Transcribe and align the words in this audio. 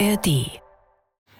ARD. 0.00 0.60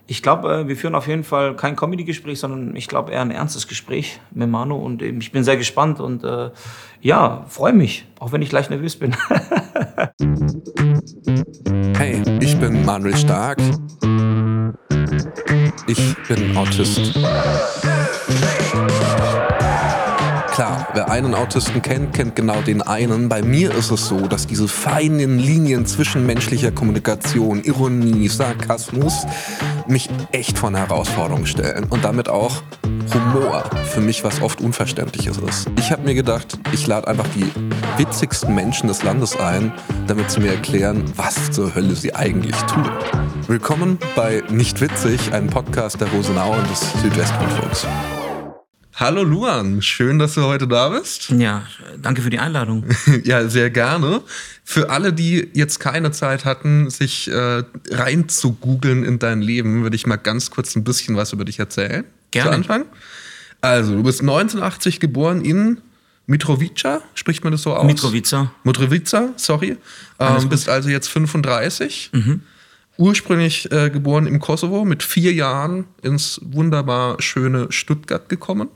Ich 0.07 0.23
glaube, 0.23 0.53
äh, 0.53 0.69
wir 0.69 0.77
führen 0.77 0.95
auf 0.95 1.07
jeden 1.07 1.25
Fall 1.25 1.57
kein 1.57 1.77
Comedy-Gespräch, 1.77 2.39
sondern 2.39 2.77
ich 2.77 2.89
glaube 2.89 3.13
eher 3.13 3.23
ein 3.23 3.31
ernstes 3.31 3.69
Gespräch 3.69 4.21
mit 4.33 4.51
Manu 4.51 4.77
und 4.77 5.01
ich 5.01 5.33
bin 5.33 5.45
sehr 5.45 5.57
gespannt 5.57 5.99
und 5.99 6.25
äh, 6.25 6.51
ja, 7.01 7.47
freue 7.49 7.73
mich, 7.73 8.07
auch 8.19 8.33
wenn 8.33 8.43
ich 8.43 8.53
leicht 8.53 8.71
nervös 8.71 8.97
bin. 8.97 9.13
hey, 11.97 12.23
ich 12.41 12.59
bin 12.59 12.85
Manuel 12.85 13.17
Stark. 13.17 13.59
Ich 15.87 16.17
bin 16.29 16.57
Autist. 16.57 17.19
Klar, 20.55 20.87
wer 20.93 21.11
einen 21.11 21.35
Autisten 21.35 21.83
kennt, 21.83 22.15
kennt 22.15 22.37
genau 22.37 22.63
den 22.63 22.81
einen. 22.81 23.29
Bei 23.29 23.43
mir 23.43 23.75
ist 23.75 23.91
es 23.91 24.07
so, 24.07 24.29
dass 24.29 24.47
diese 24.47 24.69
feinen 24.69 25.41
Linien 25.41 25.85
zwischen 25.85 26.27
menschlicher 26.27 26.71
Kommunikation, 26.71 27.65
Ironie, 27.65 28.29
Sarkasmus 28.29 29.27
mich 29.89 30.09
echt 30.31 30.57
vor 30.57 30.69
eine 30.69 30.79
Herausforderung 30.79 31.47
stellen 31.47 31.87
und 31.91 32.05
damit 32.05 32.29
auch 32.29 32.63
Humor 33.13 33.65
für 33.85 34.01
mich 34.01 34.23
was 34.23 34.41
oft 34.43 34.61
Unverständliches 34.61 35.39
ist. 35.39 35.69
Ich 35.77 35.91
habe 35.91 36.03
mir 36.03 36.15
gedacht, 36.15 36.57
ich 36.71 36.87
lade 36.87 37.09
einfach 37.09 37.27
die 37.35 37.51
witzigsten 37.97 38.55
Menschen 38.55 38.87
des 38.87 39.03
Landes 39.03 39.37
ein, 39.37 39.73
damit 40.07 40.31
sie 40.31 40.39
mir 40.39 40.53
erklären, 40.53 41.03
was 41.17 41.51
zur 41.51 41.75
Hölle 41.75 41.97
sie 41.97 42.15
eigentlich 42.15 42.55
tun. 42.63 42.89
Willkommen 43.49 43.99
bei 44.15 44.45
Nicht 44.51 44.81
Witzig, 44.81 45.33
einem 45.33 45.49
Podcast 45.49 46.01
der 46.01 46.07
Rosenau 46.13 46.53
und 46.53 46.71
des 46.71 46.93
Südwestrundfunks. 47.03 47.89
Hallo 48.97 49.25
Luan, 49.25 49.83
schön, 49.83 50.21
dass 50.21 50.35
du 50.35 50.43
heute 50.43 50.69
da 50.69 50.91
bist. 50.91 51.31
Ja, 51.31 51.67
danke 52.01 52.23
für 52.23 52.31
die 52.31 52.39
Einladung. 52.39 52.85
ja, 53.25 53.49
sehr 53.49 53.69
gerne. 53.71 54.23
Für 54.63 54.89
alle, 54.89 55.13
die 55.13 55.49
jetzt 55.53 55.81
keine 55.81 56.13
Zeit 56.13 56.45
hatten, 56.45 56.91
sich 56.91 57.29
äh, 57.29 57.65
rein 57.91 58.29
zu 58.29 58.53
googeln 58.53 59.03
in 59.03 59.19
dein 59.19 59.43
Leben, 59.43 59.83
würde 59.83 59.97
ich 59.97 60.07
mal 60.07 60.15
ganz 60.15 60.53
kurz 60.53 60.77
ein 60.77 60.85
bisschen 60.85 61.17
was 61.17 61.33
über 61.33 61.45
dich 61.45 61.59
erzählen. 61.59 62.05
Gerne. 62.31 62.51
Zu 62.51 62.55
Anfang. 62.55 62.85
Also, 63.61 63.97
du 63.97 64.05
bist 64.05 64.21
1980 64.21 65.01
geboren 65.01 65.45
in 65.45 65.81
Mitrovica, 66.27 67.03
spricht 67.15 67.43
man 67.43 67.51
das 67.51 67.63
so 67.63 67.75
aus? 67.75 67.87
Mitrovica. 67.87 68.53
Mitrovica, 68.63 69.31
sorry. 69.35 69.77
Ähm, 70.21 70.49
bist 70.49 70.69
also 70.69 70.89
jetzt 70.89 71.09
35. 71.09 72.11
Mhm. 72.13 72.43
Ursprünglich 72.97 73.73
äh, 73.73 73.91
geboren 73.91 74.29
im 74.29 74.39
Kosovo, 74.39 74.85
mit 74.85 75.03
vier 75.03 75.33
Jahren 75.33 75.87
ins 76.03 76.41
wunderbar 76.45 77.21
schöne 77.21 77.67
Stuttgart 77.73 78.29
gekommen. 78.29 78.69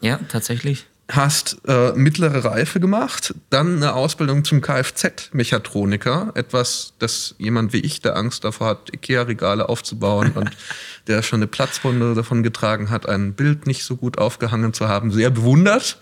Ja, 0.00 0.18
tatsächlich. 0.28 0.86
Hast 1.10 1.62
äh, 1.66 1.92
mittlere 1.94 2.44
Reife 2.44 2.80
gemacht, 2.80 3.34
dann 3.48 3.76
eine 3.76 3.94
Ausbildung 3.94 4.44
zum 4.44 4.60
Kfz-Mechatroniker. 4.60 6.32
Etwas, 6.34 6.92
das 6.98 7.34
jemand 7.38 7.72
wie 7.72 7.78
ich, 7.78 8.02
der 8.02 8.14
Angst 8.14 8.44
davor 8.44 8.66
hat, 8.66 8.92
Ikea-Regale 8.92 9.70
aufzubauen 9.70 10.32
und 10.32 10.50
der 11.06 11.22
schon 11.22 11.38
eine 11.38 11.46
Platzwunde 11.46 12.14
davon 12.14 12.42
getragen 12.42 12.90
hat, 12.90 13.08
ein 13.08 13.32
Bild 13.32 13.66
nicht 13.66 13.84
so 13.84 13.96
gut 13.96 14.18
aufgehangen 14.18 14.74
zu 14.74 14.88
haben, 14.88 15.10
sehr 15.10 15.30
bewundert. 15.30 15.98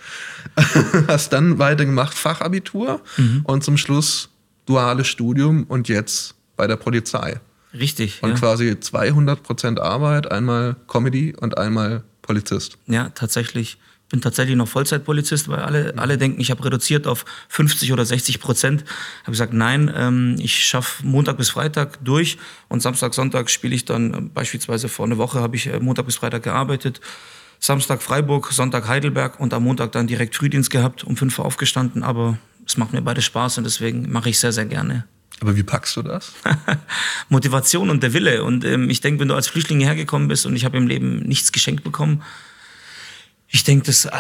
Hast 1.07 1.33
dann 1.33 1.61
weitergemacht 1.61 2.19
Fachabitur 2.19 3.01
mhm. 3.17 3.43
und 3.45 3.63
zum 3.63 3.77
Schluss 3.77 4.31
duales 4.67 5.07
Studium 5.07 5.65
und 5.65 5.89
jetzt 5.89 6.35
bei 6.57 6.67
der 6.67 6.77
Polizei. 6.77 7.41
Richtig. 7.73 8.23
Und 8.23 8.31
ja. 8.31 8.37
quasi 8.37 8.81
200 8.81 9.43
Prozent 9.43 9.81
Arbeit, 9.81 10.31
einmal 10.33 10.75
Comedy 10.89 11.35
und 11.39 11.59
einmal 11.59 12.03
Polizist. 12.23 12.79
Ja, 12.87 13.11
tatsächlich. 13.11 13.79
Ich 14.07 14.11
bin 14.11 14.21
tatsächlich 14.21 14.55
noch 14.55 14.69
Vollzeitpolizist, 14.69 15.49
weil 15.49 15.59
alle, 15.59 15.95
alle 15.97 16.17
denken, 16.17 16.41
ich 16.41 16.53
habe 16.53 16.65
reduziert 16.65 17.09
auf 17.09 17.25
50 17.49 17.93
oder 17.93 18.05
60 18.05 18.39
Prozent. 18.39 18.85
Habe 19.23 19.33
gesagt, 19.33 19.53
nein, 19.53 19.93
ähm, 19.97 20.37
ich 20.39 20.65
schaffe 20.65 21.05
Montag 21.05 21.39
bis 21.39 21.51
Freitag 21.51 21.99
durch 22.05 22.39
und 22.69 22.81
Samstag, 22.81 23.15
Sonntag 23.15 23.51
spiele 23.51 23.75
ich 23.75 23.85
dann 23.85 24.15
äh, 24.15 24.21
beispielsweise 24.21 24.89
vor 24.89 25.07
einer 25.07 25.19
Woche 25.19 25.41
habe 25.41 25.57
ich 25.57 25.67
äh, 25.67 25.81
Montag 25.81 26.07
bis 26.07 26.15
Freitag 26.15 26.45
gearbeitet. 26.45 27.01
Samstag 27.59 28.01
Freiburg, 28.01 28.53
Sonntag 28.53 28.87
Heidelberg 28.87 29.41
und 29.41 29.53
am 29.53 29.65
Montag 29.65 29.91
dann 29.91 30.07
direkt 30.07 30.37
Frühdienst 30.37 30.71
gehabt, 30.71 31.03
um 31.03 31.17
5 31.17 31.41
Uhr 31.41 31.45
aufgestanden. 31.45 32.05
Aber 32.05 32.39
es 32.65 32.77
macht 32.77 32.93
mir 32.93 33.03
beide 33.03 33.23
Spaß 33.23 33.59
und 33.59 33.65
deswegen 33.65 34.13
mache 34.13 34.29
ich 34.31 34.39
sehr, 34.39 34.53
sehr 34.53 34.67
gerne. 34.67 35.05
Aber 35.41 35.57
wie 35.57 35.65
packst 35.65 35.97
du 35.97 36.03
das? 36.03 36.33
Motivation 37.29 37.91
und 37.91 38.05
der 38.05 38.13
Wille. 38.13 38.45
Und 38.45 38.65
ähm, 38.65 38.89
ich 38.89 39.01
denke, 39.01 39.21
wenn 39.21 39.29
du 39.29 39.35
als 39.35 39.49
Flüchtling 39.49 39.81
hergekommen 39.81 40.29
bist 40.29 40.47
und 40.47 40.55
ich 40.55 40.65
habe 40.65 40.77
im 40.77 40.87
Leben 40.87 41.19
nichts 41.21 41.51
geschenkt 41.51 41.83
bekommen, 41.85 42.23
ich 43.49 43.65
denke, 43.65 43.87
dass 43.87 44.07
äh, 44.07 44.11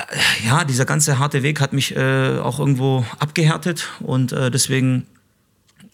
ja 0.44 0.64
dieser 0.64 0.84
ganze 0.84 1.18
harte 1.18 1.42
Weg 1.42 1.60
hat 1.60 1.72
mich 1.72 1.96
äh, 1.96 2.38
auch 2.38 2.58
irgendwo 2.58 3.04
abgehärtet 3.18 3.88
und 4.00 4.32
äh, 4.32 4.50
deswegen 4.50 5.06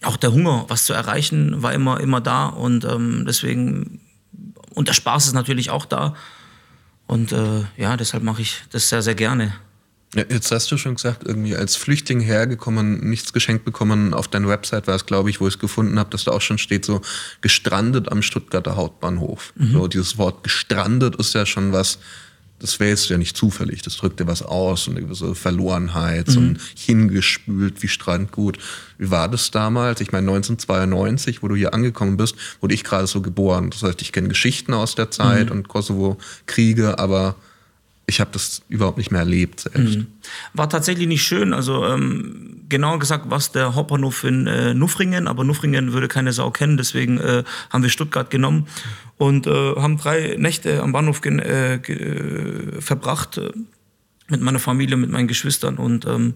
auch 0.02 0.16
der 0.16 0.32
Hunger, 0.32 0.64
was 0.68 0.84
zu 0.84 0.92
erreichen, 0.92 1.62
war 1.62 1.72
immer 1.72 2.00
immer 2.00 2.20
da 2.20 2.46
und 2.46 2.84
ähm, 2.84 3.24
deswegen 3.26 4.00
und 4.74 4.88
der 4.88 4.94
Spaß 4.94 5.26
ist 5.26 5.34
natürlich 5.34 5.70
auch 5.70 5.86
da 5.86 6.14
und 7.06 7.32
äh, 7.32 7.64
ja, 7.76 7.96
deshalb 7.96 8.22
mache 8.22 8.42
ich 8.42 8.62
das 8.70 8.88
sehr 8.88 9.02
sehr 9.02 9.14
gerne. 9.14 9.54
Jetzt 10.14 10.52
hast 10.52 10.70
du 10.70 10.76
schon 10.76 10.96
gesagt, 10.96 11.22
irgendwie 11.24 11.56
als 11.56 11.74
Flüchtling 11.74 12.20
hergekommen, 12.20 13.08
nichts 13.08 13.32
geschenkt 13.32 13.64
bekommen. 13.64 14.12
Auf 14.12 14.28
deiner 14.28 14.48
Website 14.48 14.86
war 14.86 14.94
es, 14.94 15.06
glaube 15.06 15.30
ich, 15.30 15.40
wo 15.40 15.48
ich 15.48 15.54
es 15.54 15.58
gefunden 15.58 15.98
habe, 15.98 16.10
dass 16.10 16.24
da 16.24 16.32
auch 16.32 16.42
schon 16.42 16.58
steht, 16.58 16.84
so 16.84 17.00
gestrandet 17.40 18.12
am 18.12 18.20
Stuttgarter 18.20 18.76
Hauptbahnhof. 18.76 19.54
Mhm. 19.56 19.72
So, 19.72 19.88
dieses 19.88 20.18
Wort 20.18 20.44
gestrandet 20.44 21.16
ist 21.16 21.34
ja 21.34 21.46
schon 21.46 21.72
was, 21.72 21.98
das 22.62 22.78
wäre 22.80 22.90
jetzt 22.90 23.08
ja 23.08 23.18
nicht 23.18 23.36
zufällig. 23.36 23.82
Das 23.82 23.96
drückt 23.96 24.20
dir 24.20 24.26
was 24.26 24.42
aus, 24.42 24.86
und 24.86 24.96
eine 24.96 25.04
gewisse 25.04 25.34
Verlorenheit, 25.34 26.28
mhm. 26.28 26.32
so 26.32 26.40
ein 26.40 26.58
hingespült 26.76 27.82
wie 27.82 27.88
Strandgut. 27.88 28.58
Wie 28.98 29.10
war 29.10 29.28
das 29.28 29.50
damals? 29.50 30.00
Ich 30.00 30.12
meine, 30.12 30.30
1992, 30.30 31.42
wo 31.42 31.48
du 31.48 31.56
hier 31.56 31.74
angekommen 31.74 32.16
bist, 32.16 32.36
wurde 32.60 32.74
ich 32.74 32.84
gerade 32.84 33.06
so 33.06 33.20
geboren. 33.20 33.70
Das 33.70 33.82
heißt, 33.82 34.00
ich 34.00 34.12
kenne 34.12 34.28
Geschichten 34.28 34.72
aus 34.72 34.94
der 34.94 35.10
Zeit 35.10 35.46
mhm. 35.46 35.52
und 35.56 35.68
Kosovo-Kriege, 35.68 36.98
aber 36.98 37.34
ich 38.06 38.20
habe 38.20 38.30
das 38.32 38.62
überhaupt 38.68 38.98
nicht 38.98 39.10
mehr 39.10 39.20
erlebt 39.20 39.60
selbst. 39.60 39.98
Mhm. 39.98 40.06
War 40.54 40.68
tatsächlich 40.68 41.06
nicht 41.06 41.22
schön. 41.22 41.52
Also 41.52 41.86
ähm, 41.86 42.62
genauer 42.68 42.98
gesagt 42.98 43.30
war 43.30 43.38
es 43.38 43.52
der 43.52 43.74
Hauptbahnhof 43.74 44.24
in 44.24 44.46
äh, 44.46 44.74
Nuffringen, 44.74 45.28
aber 45.28 45.44
Nuffringen 45.44 45.92
würde 45.92 46.08
keine 46.08 46.32
Sau 46.32 46.50
kennen, 46.50 46.76
deswegen 46.76 47.18
äh, 47.18 47.44
haben 47.70 47.82
wir 47.82 47.90
Stuttgart 47.90 48.30
genommen 48.30 48.66
und 49.18 49.46
äh, 49.46 49.76
haben 49.76 49.98
drei 49.98 50.36
Nächte 50.38 50.82
am 50.82 50.92
Bahnhof 50.92 51.24
äh, 51.24 51.74
äh, 51.76 52.80
verbracht 52.80 53.38
äh, 53.38 53.50
mit 54.28 54.40
meiner 54.40 54.58
Familie, 54.58 54.96
mit 54.96 55.10
meinen 55.10 55.28
Geschwistern 55.28 55.76
und 55.76 56.06
ähm, 56.06 56.34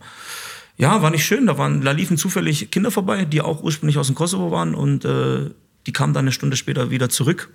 ja, 0.78 1.00
war 1.00 1.10
nicht 1.10 1.24
schön. 1.24 1.46
Da, 1.46 1.56
waren, 1.56 1.80
da 1.80 1.92
liefen 1.92 2.18
zufällig 2.18 2.70
Kinder 2.70 2.90
vorbei, 2.90 3.24
die 3.24 3.40
auch 3.40 3.62
ursprünglich 3.62 3.96
aus 3.96 4.08
dem 4.08 4.14
Kosovo 4.14 4.50
waren 4.50 4.74
und 4.74 5.04
die 5.04 5.92
kamen 5.92 6.12
dann 6.12 6.24
eine 6.24 6.32
Stunde 6.32 6.56
später 6.56 6.90
wieder 6.90 7.08
zurück 7.08 7.48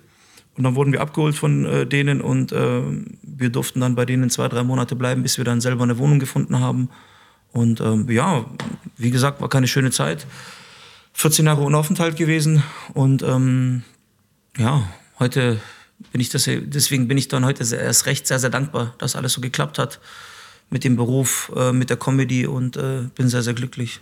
und 0.56 0.64
dann 0.64 0.74
wurden 0.74 0.92
wir 0.92 1.00
abgeholt 1.00 1.34
von 1.34 1.64
äh, 1.64 1.86
denen 1.86 2.20
und 2.20 2.52
äh, 2.52 2.82
wir 3.22 3.50
durften 3.50 3.80
dann 3.80 3.94
bei 3.94 4.04
denen 4.04 4.30
zwei, 4.30 4.48
drei 4.48 4.62
Monate 4.62 4.96
bleiben, 4.96 5.22
bis 5.22 5.38
wir 5.38 5.44
dann 5.44 5.60
selber 5.60 5.84
eine 5.84 5.98
Wohnung 5.98 6.18
gefunden 6.18 6.60
haben. 6.60 6.90
Und 7.52 7.80
ähm, 7.80 8.08
ja, 8.10 8.44
wie 8.96 9.10
gesagt, 9.10 9.40
war 9.40 9.48
keine 9.48 9.66
schöne 9.66 9.90
Zeit. 9.90 10.26
14 11.14 11.46
Jahre 11.46 11.62
ohne 11.62 11.76
Aufenthalt 11.76 12.16
gewesen 12.16 12.62
und 12.94 13.22
ähm, 13.22 13.82
ja, 14.56 14.82
heute 15.18 15.60
bin 16.10 16.20
ich 16.20 16.30
das, 16.30 16.44
deswegen 16.48 17.06
bin 17.06 17.18
ich 17.18 17.28
dann 17.28 17.44
heute 17.44 17.64
erst 17.74 18.06
recht 18.06 18.26
sehr, 18.26 18.38
sehr 18.38 18.50
dankbar, 18.50 18.94
dass 18.98 19.14
alles 19.14 19.34
so 19.34 19.40
geklappt 19.40 19.78
hat 19.78 20.00
mit 20.70 20.84
dem 20.84 20.96
Beruf, 20.96 21.52
äh, 21.54 21.72
mit 21.72 21.90
der 21.90 21.98
Comedy 21.98 22.46
und 22.46 22.76
äh, 22.76 23.02
bin 23.14 23.28
sehr, 23.28 23.42
sehr 23.42 23.54
glücklich. 23.54 24.00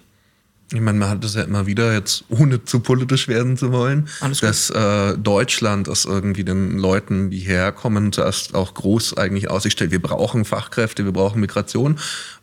Ich 0.72 0.80
meine, 0.80 0.98
man 0.98 1.08
hat 1.08 1.24
es 1.24 1.34
ja 1.34 1.42
immer 1.42 1.66
wieder, 1.66 1.92
jetzt 1.92 2.24
ohne 2.28 2.64
zu 2.64 2.78
politisch 2.78 3.26
werden 3.26 3.56
zu 3.56 3.72
wollen, 3.72 4.08
dass 4.40 4.70
äh, 4.70 5.18
Deutschland 5.18 5.88
es 5.88 6.04
irgendwie 6.04 6.44
den 6.44 6.78
Leuten, 6.78 7.30
die 7.30 7.40
herkommen, 7.40 8.12
zuerst 8.12 8.54
auch 8.54 8.74
groß 8.74 9.16
eigentlich 9.16 9.50
Aussicht 9.50 9.72
stellt, 9.72 9.90
wir 9.90 10.00
brauchen 10.00 10.44
Fachkräfte, 10.44 11.04
wir 11.04 11.12
brauchen 11.12 11.40
Migration. 11.40 11.98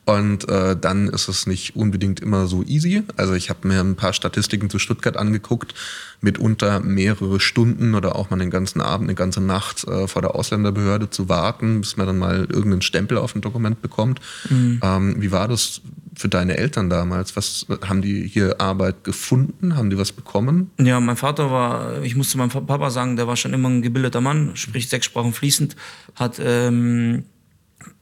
Und 0.07 0.47
äh, 0.47 0.77
dann 0.79 1.09
ist 1.09 1.27
es 1.27 1.47
nicht 1.47 1.75
unbedingt 1.75 2.21
immer 2.21 2.47
so 2.47 2.63
easy. 2.63 3.03
Also 3.17 3.33
ich 3.33 3.49
habe 3.49 3.67
mir 3.67 3.81
ein 3.81 3.97
paar 3.97 4.13
Statistiken 4.13 4.69
zu 4.69 4.79
Stuttgart 4.79 5.17
angeguckt, 5.17 5.73
mitunter 6.21 6.79
mehrere 6.79 7.41
Stunden 7.41 7.93
oder 7.93 8.15
auch 8.15 8.29
mal 8.29 8.39
den 8.39 8.49
ganzen 8.49 8.79
Abend, 8.79 9.09
eine 9.09 9.15
ganze 9.15 9.41
Nacht 9.41 9.83
äh, 9.83 10.07
vor 10.07 10.21
der 10.21 10.33
Ausländerbehörde 10.33 11.09
zu 11.09 11.27
warten, 11.27 11.81
bis 11.81 11.97
man 11.97 12.07
dann 12.07 12.19
mal 12.19 12.47
irgendeinen 12.49 12.83
Stempel 12.83 13.17
auf 13.17 13.35
ein 13.35 13.41
Dokument 13.41 13.81
bekommt. 13.81 14.21
Mhm. 14.49 14.79
Ähm, 14.81 15.15
wie 15.21 15.33
war 15.33 15.49
das 15.49 15.81
für 16.15 16.29
deine 16.29 16.55
Eltern 16.55 16.89
damals? 16.89 17.35
Was 17.35 17.65
haben 17.85 18.01
die 18.01 18.29
hier 18.29 18.61
Arbeit 18.61 19.03
gefunden? 19.03 19.75
Haben 19.75 19.89
die 19.89 19.97
was 19.97 20.13
bekommen? 20.13 20.71
Ja, 20.79 21.01
mein 21.01 21.17
Vater 21.17 21.51
war, 21.51 22.01
ich 22.01 22.15
musste 22.15 22.37
meinem 22.37 22.49
Papa 22.49 22.91
sagen, 22.91 23.17
der 23.17 23.27
war 23.27 23.35
schon 23.35 23.53
immer 23.53 23.67
ein 23.67 23.81
gebildeter 23.81 24.21
Mann, 24.21 24.55
spricht 24.55 24.89
sechs 24.89 25.05
Sprachen 25.05 25.33
fließend, 25.33 25.75
hat 26.15 26.39
ähm, 26.41 27.25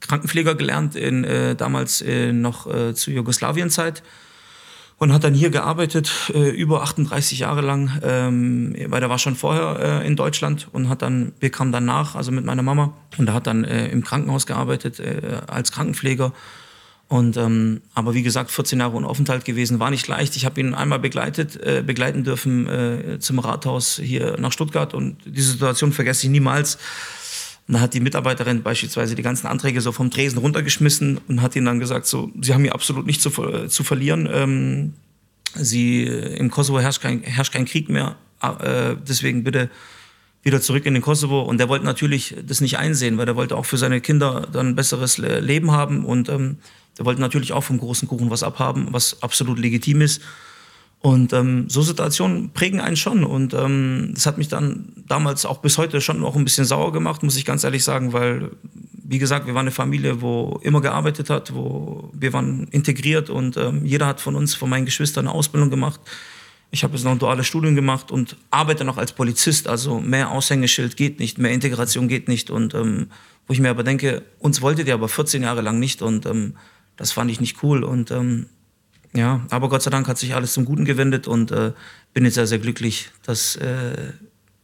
Krankenpfleger 0.00 0.54
gelernt, 0.54 0.96
in, 0.96 1.24
äh, 1.24 1.54
damals 1.54 2.02
äh, 2.02 2.32
noch 2.32 2.66
äh, 2.72 2.94
zur 2.94 3.14
Jugoslawienzeit 3.14 4.02
und 4.98 5.12
hat 5.12 5.24
dann 5.24 5.34
hier 5.34 5.50
gearbeitet, 5.50 6.10
äh, 6.32 6.48
über 6.50 6.82
38 6.82 7.38
Jahre 7.38 7.60
lang, 7.60 8.00
ähm, 8.02 8.74
weil 8.86 9.02
er 9.02 9.10
war 9.10 9.18
schon 9.18 9.36
vorher 9.36 10.02
äh, 10.02 10.06
in 10.06 10.16
Deutschland 10.16 10.68
und 10.72 10.88
hat 10.88 11.02
dann, 11.02 11.32
wir 11.38 11.50
kamen 11.50 11.72
dann 11.72 11.84
nach, 11.84 12.14
also 12.14 12.32
mit 12.32 12.44
meiner 12.44 12.62
Mama 12.62 12.94
und 13.18 13.28
er 13.28 13.34
hat 13.34 13.46
dann 13.46 13.64
äh, 13.64 13.88
im 13.88 14.02
Krankenhaus 14.02 14.46
gearbeitet 14.46 14.98
äh, 14.98 15.40
als 15.46 15.70
Krankenpfleger 15.72 16.32
Und 17.08 17.36
ähm, 17.36 17.82
aber 17.94 18.14
wie 18.14 18.22
gesagt, 18.22 18.50
14 18.50 18.80
Jahre 18.80 18.94
ohne 18.96 19.06
Aufenthalt 19.06 19.44
gewesen, 19.44 19.78
war 19.78 19.90
nicht 19.90 20.08
leicht. 20.08 20.34
Ich 20.34 20.44
habe 20.44 20.60
ihn 20.60 20.74
einmal 20.74 20.98
begleitet, 20.98 21.56
äh, 21.56 21.82
begleiten 21.86 22.24
dürfen 22.24 22.66
äh, 22.66 23.18
zum 23.20 23.38
Rathaus 23.38 24.00
hier 24.02 24.36
nach 24.40 24.50
Stuttgart 24.50 24.92
und 24.92 25.18
diese 25.24 25.52
Situation 25.52 25.92
vergesse 25.92 26.26
ich 26.26 26.30
niemals. 26.30 26.78
Und 27.68 27.74
da 27.74 27.80
hat 27.80 27.94
die 27.94 28.00
Mitarbeiterin 28.00 28.62
beispielsweise 28.62 29.14
die 29.14 29.22
ganzen 29.22 29.48
Anträge 29.48 29.80
so 29.80 29.90
vom 29.90 30.10
Tresen 30.10 30.38
runtergeschmissen 30.38 31.18
und 31.26 31.42
hat 31.42 31.56
ihnen 31.56 31.66
dann 31.66 31.80
gesagt, 31.80 32.06
so, 32.06 32.30
sie 32.40 32.54
haben 32.54 32.62
hier 32.62 32.74
absolut 32.74 33.06
nichts 33.06 33.22
zu, 33.22 33.30
zu 33.66 33.84
verlieren. 33.84 34.28
Ähm, 34.32 34.92
sie, 35.54 36.04
im 36.04 36.50
Kosovo 36.50 36.78
herrscht 36.78 37.02
kein, 37.02 37.22
herrscht 37.22 37.52
kein 37.52 37.64
Krieg 37.64 37.88
mehr, 37.88 38.16
äh, 38.40 38.94
deswegen 39.08 39.42
bitte 39.42 39.68
wieder 40.42 40.60
zurück 40.60 40.86
in 40.86 40.94
den 40.94 41.02
Kosovo. 41.02 41.42
Und 41.42 41.58
der 41.58 41.68
wollte 41.68 41.84
natürlich 41.84 42.36
das 42.46 42.60
nicht 42.60 42.78
einsehen, 42.78 43.18
weil 43.18 43.26
der 43.26 43.34
wollte 43.34 43.56
auch 43.56 43.66
für 43.66 43.78
seine 43.78 44.00
Kinder 44.00 44.46
dann 44.52 44.68
ein 44.68 44.76
besseres 44.76 45.18
Leben 45.18 45.72
haben 45.72 46.04
und 46.04 46.28
ähm, 46.28 46.58
der 46.98 47.04
wollte 47.04 47.20
natürlich 47.20 47.52
auch 47.52 47.64
vom 47.64 47.78
großen 47.78 48.06
Kuchen 48.06 48.30
was 48.30 48.44
abhaben, 48.44 48.88
was 48.92 49.22
absolut 49.22 49.58
legitim 49.58 50.00
ist. 50.00 50.22
Und 51.06 51.32
ähm, 51.32 51.66
so 51.68 51.82
Situationen 51.82 52.50
prägen 52.50 52.80
einen 52.80 52.96
schon. 52.96 53.22
Und 53.22 53.54
ähm, 53.54 54.10
das 54.14 54.26
hat 54.26 54.38
mich 54.38 54.48
dann 54.48 54.92
damals 55.06 55.46
auch 55.46 55.58
bis 55.58 55.78
heute 55.78 56.00
schon 56.00 56.24
auch 56.24 56.34
ein 56.34 56.42
bisschen 56.42 56.64
sauer 56.64 56.90
gemacht, 56.90 57.22
muss 57.22 57.36
ich 57.36 57.44
ganz 57.44 57.62
ehrlich 57.62 57.84
sagen, 57.84 58.12
weil, 58.12 58.50
wie 59.04 59.18
gesagt, 59.18 59.46
wir 59.46 59.54
waren 59.54 59.66
eine 59.66 59.70
Familie, 59.70 60.20
wo 60.20 60.58
immer 60.64 60.80
gearbeitet 60.80 61.30
hat, 61.30 61.54
wo 61.54 62.10
wir 62.12 62.32
waren 62.32 62.66
integriert 62.72 63.30
und 63.30 63.56
ähm, 63.56 63.86
jeder 63.86 64.08
hat 64.08 64.20
von 64.20 64.34
uns, 64.34 64.56
von 64.56 64.68
meinen 64.68 64.84
Geschwistern 64.84 65.28
eine 65.28 65.36
Ausbildung 65.36 65.70
gemacht. 65.70 66.00
Ich 66.72 66.82
habe 66.82 66.94
jetzt 66.94 67.04
noch 67.04 67.12
ein 67.12 67.20
duales 67.20 67.46
Studium 67.46 67.76
gemacht 67.76 68.10
und 68.10 68.36
arbeite 68.50 68.84
noch 68.84 68.96
als 68.96 69.12
Polizist. 69.12 69.68
Also 69.68 70.00
mehr 70.00 70.32
Aushängeschild 70.32 70.96
geht 70.96 71.20
nicht, 71.20 71.38
mehr 71.38 71.52
Integration 71.52 72.08
geht 72.08 72.26
nicht. 72.26 72.50
Und 72.50 72.74
ähm, 72.74 73.10
wo 73.46 73.52
ich 73.52 73.60
mir 73.60 73.70
aber 73.70 73.84
denke, 73.84 74.24
uns 74.40 74.60
wolltet 74.60 74.88
ihr 74.88 74.94
aber 74.94 75.08
14 75.08 75.44
Jahre 75.44 75.60
lang 75.60 75.78
nicht. 75.78 76.02
Und 76.02 76.26
ähm, 76.26 76.54
das 76.96 77.12
fand 77.12 77.30
ich 77.30 77.40
nicht 77.40 77.62
cool. 77.62 77.84
Und 77.84 78.10
ähm, 78.10 78.46
ja, 79.16 79.40
aber 79.50 79.68
Gott 79.68 79.82
sei 79.82 79.90
Dank 79.90 80.06
hat 80.08 80.18
sich 80.18 80.34
alles 80.34 80.52
zum 80.52 80.64
Guten 80.64 80.84
gewendet 80.84 81.26
und 81.26 81.50
äh, 81.50 81.72
bin 82.12 82.24
jetzt 82.24 82.34
sehr, 82.34 82.46
sehr 82.46 82.58
glücklich, 82.58 83.10
dass 83.24 83.56
äh, 83.56 84.12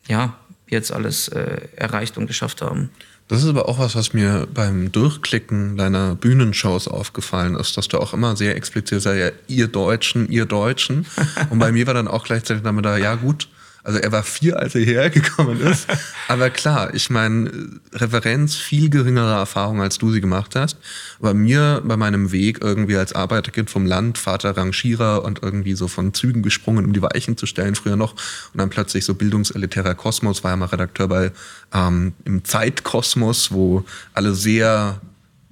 ja, 0.08 0.36
wir 0.66 0.78
jetzt 0.78 0.92
alles 0.92 1.28
äh, 1.28 1.68
erreicht 1.76 2.18
und 2.18 2.26
geschafft 2.26 2.62
haben. 2.62 2.90
Das 3.28 3.42
ist 3.42 3.48
aber 3.48 3.68
auch 3.68 3.78
was, 3.78 3.94
was 3.94 4.12
mir 4.12 4.46
beim 4.52 4.92
Durchklicken 4.92 5.76
deiner 5.76 6.14
Bühnenshows 6.16 6.86
aufgefallen 6.86 7.54
ist, 7.54 7.76
dass 7.76 7.88
du 7.88 7.98
auch 7.98 8.12
immer 8.12 8.36
sehr 8.36 8.56
explizit 8.56 9.00
sagst, 9.00 9.18
ja, 9.18 9.30
ihr 9.46 9.68
Deutschen, 9.68 10.28
ihr 10.28 10.44
Deutschen. 10.44 11.06
Und 11.50 11.58
bei 11.58 11.72
mir 11.72 11.86
war 11.86 11.94
dann 11.94 12.08
auch 12.08 12.24
gleichzeitig 12.24 12.62
damit 12.62 12.84
da, 12.84 12.98
ja 12.98 13.14
gut, 13.14 13.48
also 13.84 13.98
er 13.98 14.12
war 14.12 14.22
vier, 14.22 14.58
als 14.58 14.76
er 14.76 14.82
hierher 14.82 15.10
gekommen 15.10 15.60
ist. 15.60 15.88
Aber 16.28 16.50
klar, 16.50 16.94
ich 16.94 17.10
meine, 17.10 17.50
Referenz, 17.92 18.54
viel 18.54 18.90
geringere 18.90 19.32
Erfahrung, 19.32 19.82
als 19.82 19.98
du 19.98 20.12
sie 20.12 20.20
gemacht 20.20 20.54
hast. 20.54 20.76
Aber 21.18 21.34
mir 21.34 21.82
bei 21.84 21.96
meinem 21.96 22.30
Weg 22.30 22.58
irgendwie 22.62 22.96
als 22.96 23.12
Arbeiterkind 23.12 23.70
vom 23.70 23.84
Land, 23.84 24.18
Vater 24.18 24.56
Rangierer 24.56 25.24
und 25.24 25.42
irgendwie 25.42 25.74
so 25.74 25.88
von 25.88 26.14
Zügen 26.14 26.42
gesprungen, 26.42 26.84
um 26.84 26.92
die 26.92 27.02
Weichen 27.02 27.36
zu 27.36 27.46
stellen, 27.46 27.74
früher 27.74 27.96
noch. 27.96 28.12
Und 28.12 28.58
dann 28.58 28.70
plötzlich 28.70 29.04
so 29.04 29.14
bildungselitärer 29.14 29.96
Kosmos, 29.96 30.44
war 30.44 30.52
ja 30.52 30.56
mal 30.56 30.66
Redakteur 30.66 31.08
bei 31.08 31.32
ähm, 31.74 32.12
im 32.24 32.44
Zeitkosmos, 32.44 33.50
wo 33.50 33.84
alle 34.14 34.34
sehr 34.34 35.00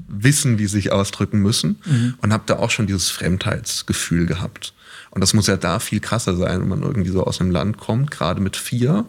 wissen, 0.07 0.59
wie 0.59 0.67
sie 0.67 0.77
sich 0.77 0.93
ausdrücken 0.93 1.41
müssen. 1.41 1.81
Mhm. 1.85 2.15
Und 2.23 2.33
habe 2.33 2.45
da 2.47 2.59
auch 2.59 2.71
schon 2.71 2.87
dieses 2.87 3.11
Fremdheitsgefühl 3.11 4.27
gehabt. 4.27 4.73
Und 5.11 5.21
das 5.21 5.35
muss 5.35 5.47
ja 5.47 5.57
da 5.57 5.79
viel 5.79 6.01
krasser 6.01 6.37
sein, 6.37 6.61
wenn 6.61 6.69
man 6.69 6.83
irgendwie 6.83 7.11
so 7.11 7.25
aus 7.25 7.41
einem 7.41 7.51
Land 7.51 7.79
kommt, 7.79 8.11
gerade 8.11 8.41
mit 8.41 8.57
vier. 8.57 9.07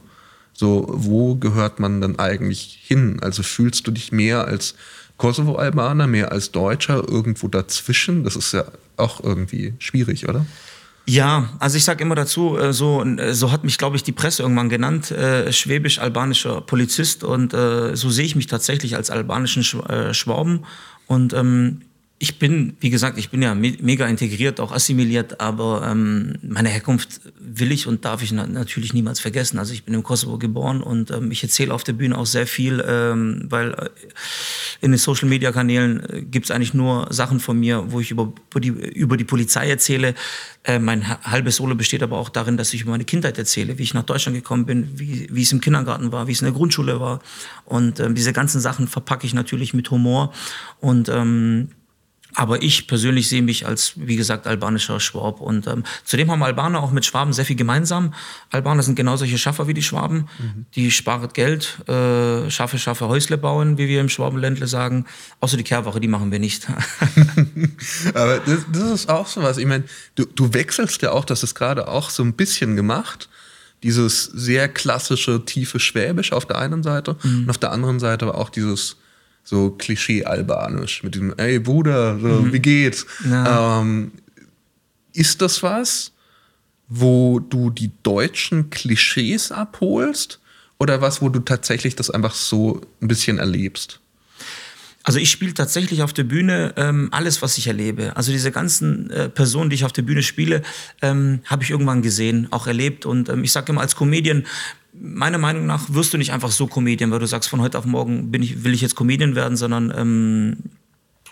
So, 0.53 0.85
wo 0.89 1.35
gehört 1.35 1.79
man 1.79 2.01
dann 2.01 2.19
eigentlich 2.19 2.79
hin? 2.83 3.19
Also 3.21 3.43
fühlst 3.43 3.87
du 3.87 3.91
dich 3.91 4.11
mehr 4.11 4.45
als 4.45 4.75
Kosovo-Albaner, 5.17 6.07
mehr 6.07 6.31
als 6.31 6.51
Deutscher, 6.51 7.07
irgendwo 7.07 7.47
dazwischen? 7.47 8.23
Das 8.23 8.35
ist 8.35 8.51
ja 8.53 8.65
auch 8.97 9.23
irgendwie 9.23 9.73
schwierig, 9.79 10.27
oder? 10.27 10.45
Ja, 11.07 11.49
also 11.59 11.77
ich 11.77 11.83
sage 11.83 12.03
immer 12.03 12.15
dazu, 12.15 12.57
äh, 12.57 12.73
so, 12.73 13.03
äh, 13.03 13.33
so 13.33 13.51
hat 13.51 13.63
mich, 13.63 13.77
glaube 13.77 13.95
ich, 13.95 14.03
die 14.03 14.11
Presse 14.11 14.43
irgendwann 14.43 14.69
genannt, 14.69 15.11
äh, 15.11 15.51
schwäbisch-albanischer 15.51 16.61
Polizist. 16.61 17.23
Und 17.23 17.53
äh, 17.53 17.95
so 17.95 18.09
sehe 18.09 18.25
ich 18.25 18.35
mich 18.35 18.47
tatsächlich 18.47 18.95
als 18.95 19.09
albanischen 19.09 19.63
Schwaben. 19.63 20.65
Und 21.07 21.33
ähm, 21.33 21.81
ich 22.21 22.37
bin, 22.37 22.77
wie 22.79 22.91
gesagt, 22.91 23.17
ich 23.17 23.31
bin 23.31 23.41
ja 23.41 23.55
me 23.55 23.75
mega 23.81 24.05
integriert, 24.05 24.59
auch 24.59 24.71
assimiliert, 24.71 25.41
aber 25.41 25.87
ähm, 25.89 26.35
meine 26.43 26.69
Herkunft 26.69 27.19
will 27.39 27.71
ich 27.71 27.87
und 27.87 28.05
darf 28.05 28.21
ich 28.21 28.31
na 28.31 28.45
natürlich 28.45 28.93
niemals 28.93 29.19
vergessen. 29.19 29.57
Also 29.57 29.73
ich 29.73 29.85
bin 29.85 29.95
im 29.95 30.03
Kosovo 30.03 30.37
geboren 30.37 30.83
und 30.83 31.09
ähm, 31.09 31.31
ich 31.31 31.41
erzähle 31.41 31.73
auf 31.73 31.83
der 31.83 31.93
Bühne 31.93 32.15
auch 32.15 32.27
sehr 32.27 32.45
viel, 32.45 32.85
ähm, 32.87 33.47
weil 33.49 33.73
äh, 33.73 33.89
in 34.81 34.91
den 34.91 34.99
Social-Media-Kanälen 34.99 36.09
äh, 36.09 36.21
gibt 36.21 36.45
es 36.45 36.51
eigentlich 36.51 36.75
nur 36.75 37.07
Sachen 37.09 37.39
von 37.39 37.59
mir, 37.59 37.91
wo 37.91 37.99
ich 37.99 38.11
über, 38.11 38.31
über, 38.51 38.59
die, 38.59 38.69
über 38.69 39.17
die 39.17 39.23
Polizei 39.23 39.67
erzähle. 39.67 40.13
Äh, 40.63 40.77
mein 40.77 41.07
halbes 41.23 41.55
Solo 41.55 41.73
besteht 41.73 42.03
aber 42.03 42.19
auch 42.19 42.29
darin, 42.29 42.55
dass 42.55 42.71
ich 42.71 42.83
über 42.83 42.91
meine 42.91 43.05
Kindheit 43.05 43.39
erzähle, 43.39 43.79
wie 43.79 43.83
ich 43.83 43.95
nach 43.95 44.03
Deutschland 44.05 44.37
gekommen 44.37 44.67
bin, 44.67 44.91
wie, 44.93 45.27
wie 45.31 45.41
es 45.41 45.51
im 45.51 45.59
Kindergarten 45.59 46.11
war, 46.11 46.27
wie 46.27 46.33
es 46.33 46.41
in 46.41 46.45
der 46.45 46.53
Grundschule 46.53 46.99
war. 46.99 47.19
Und 47.65 47.99
ähm, 47.99 48.13
diese 48.13 48.31
ganzen 48.31 48.61
Sachen 48.61 48.87
verpacke 48.87 49.25
ich 49.25 49.33
natürlich 49.33 49.73
mit 49.73 49.89
Humor 49.89 50.31
und 50.81 51.09
ähm, 51.09 51.69
aber 52.35 52.61
ich 52.61 52.87
persönlich 52.87 53.27
sehe 53.27 53.41
mich 53.41 53.65
als, 53.67 53.93
wie 53.95 54.15
gesagt, 54.15 54.47
albanischer 54.47 54.99
Schwab. 54.99 55.41
Und 55.41 55.67
ähm, 55.67 55.83
zudem 56.05 56.31
haben 56.31 56.43
Albaner 56.43 56.81
auch 56.81 56.91
mit 56.91 57.05
Schwaben 57.05 57.33
sehr 57.33 57.45
viel 57.45 57.55
gemeinsam. 57.55 58.13
Albaner 58.51 58.83
sind 58.83 58.95
genau 58.95 59.17
solche 59.17 59.37
Schaffer 59.37 59.67
wie 59.67 59.73
die 59.73 59.83
Schwaben. 59.83 60.29
Mhm. 60.39 60.65
Die 60.75 60.91
sparen 60.91 61.29
Geld, 61.33 61.79
äh, 61.87 62.49
schaffe, 62.49 62.77
schaffe 62.79 63.07
Häusle 63.07 63.37
bauen, 63.37 63.77
wie 63.77 63.87
wir 63.87 63.99
im 63.99 64.09
Schwabenländle 64.09 64.67
sagen. 64.67 65.05
Außer 65.39 65.57
die 65.57 65.63
Kehrwache, 65.63 65.99
die 65.99 66.07
machen 66.07 66.31
wir 66.31 66.39
nicht. 66.39 66.67
Aber 68.13 68.39
das, 68.39 68.65
das, 68.71 68.91
ist 68.91 69.09
auch 69.09 69.27
so 69.27 69.41
was. 69.41 69.57
Ich 69.57 69.65
meine, 69.65 69.83
du, 70.15 70.25
du 70.25 70.53
wechselst 70.53 71.01
ja 71.01 71.11
auch, 71.11 71.25
das 71.25 71.43
ist 71.43 71.55
gerade 71.55 71.87
auch 71.87 72.09
so 72.09 72.23
ein 72.23 72.33
bisschen 72.33 72.75
gemacht. 72.75 73.29
Dieses 73.83 74.25
sehr 74.25 74.69
klassische, 74.69 75.43
tiefe 75.43 75.79
Schwäbisch 75.79 76.33
auf 76.33 76.45
der 76.45 76.59
einen 76.59 76.83
Seite 76.83 77.17
mhm. 77.23 77.43
und 77.43 77.49
auf 77.49 77.57
der 77.57 77.71
anderen 77.71 77.99
Seite 77.99 78.33
auch 78.35 78.49
dieses 78.49 78.97
so 79.43 79.71
Klischee-albanisch 79.71 81.03
mit 81.03 81.15
dem, 81.15 81.33
ey 81.37 81.59
Bruder, 81.59 82.19
so, 82.19 82.27
mhm. 82.27 82.53
wie 82.53 82.59
geht's? 82.59 83.05
Ähm, 83.25 84.11
ist 85.13 85.41
das 85.41 85.61
was, 85.63 86.11
wo 86.87 87.39
du 87.39 87.69
die 87.69 87.91
deutschen 88.03 88.69
Klischees 88.69 89.51
abholst 89.51 90.39
oder 90.79 91.01
was, 91.01 91.21
wo 91.21 91.29
du 91.29 91.39
tatsächlich 91.39 91.95
das 91.95 92.09
einfach 92.09 92.33
so 92.33 92.81
ein 93.01 93.07
bisschen 93.07 93.39
erlebst? 93.39 93.99
Also 95.03 95.17
ich 95.17 95.31
spiele 95.31 95.53
tatsächlich 95.53 96.03
auf 96.03 96.13
der 96.13 96.25
Bühne 96.25 96.73
ähm, 96.77 97.09
alles, 97.11 97.41
was 97.41 97.57
ich 97.57 97.67
erlebe. 97.67 98.15
Also 98.15 98.31
diese 98.31 98.51
ganzen 98.51 99.09
äh, 99.09 99.29
Personen, 99.29 99.69
die 99.69 99.75
ich 99.75 99.85
auf 99.85 99.93
der 99.93 100.03
Bühne 100.03 100.21
spiele, 100.21 100.61
ähm, 101.01 101.39
habe 101.45 101.63
ich 101.63 101.71
irgendwann 101.71 102.03
gesehen, 102.03 102.47
auch 102.51 102.67
erlebt. 102.67 103.05
Und 103.05 103.29
ähm, 103.29 103.43
ich 103.43 103.51
sage 103.51 103.71
immer 103.71 103.81
als 103.81 103.95
Comedian, 103.95 104.45
meiner 104.93 105.37
Meinung 105.37 105.65
nach 105.65 105.85
wirst 105.89 106.13
du 106.13 106.17
nicht 106.17 106.33
einfach 106.33 106.51
so 106.51 106.67
Comedian, 106.67 107.11
weil 107.11 107.19
du 107.19 107.27
sagst, 107.27 107.49
von 107.49 107.61
heute 107.61 107.77
auf 107.77 107.85
morgen 107.85 108.31
ich, 108.33 108.63
will 108.63 108.73
ich 108.73 108.81
jetzt 108.81 108.95
Comedian 108.95 109.35
werden, 109.35 109.57
sondern 109.57 109.93
ähm, 109.95 110.57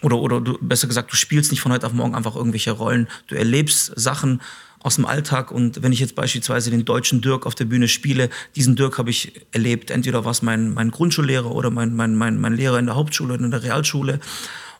oder, 0.01 0.18
oder 0.18 0.42
du, 0.42 0.58
besser 0.62 0.88
gesagt, 0.88 1.12
du 1.12 1.16
spielst 1.16 1.51
nicht 1.51 1.62
von 1.62 1.72
heute 1.72 1.86
auf 1.86 1.94
morgen 1.94 2.16
einfach 2.16 2.36
irgendwelche 2.36 2.72
Rollen. 2.72 3.08
Du 3.28 3.36
erlebst 3.36 3.92
Sachen 3.96 4.42
aus 4.82 4.96
dem 4.96 5.06
Alltag 5.06 5.51
und 5.51 5.84
wenn 5.84 5.92
ich 5.92 6.00
jetzt 6.00 6.16
beispielsweise 6.16 6.72
den 6.72 6.86
deutschen 6.86 7.22
Dirk 7.22 7.46
auf 7.46 7.56
der 7.56 7.66
Bühne 7.66 7.89
spiele, 7.89 8.30
diesen 8.56 8.78
Dirk 8.78 8.98
habe 8.98 9.10
ich 9.10 9.46
erlebt. 9.51 9.92
Entweder 9.92 10.24
war 10.24 10.32
es 10.32 10.42
mein, 10.42 10.74
mein 10.74 10.92
Grundschullehrer 10.92 11.51
oder 11.51 11.70
mein, 11.70 11.94
mein, 11.96 12.16
mein, 12.16 12.39
mein 12.39 12.54
Lehrer 12.54 12.80
in 12.80 12.86
der 12.86 12.96
Hauptschule 12.96 13.34
oder 13.34 13.44
in 13.44 13.51
der 13.51 13.63
Realschule 13.63 14.22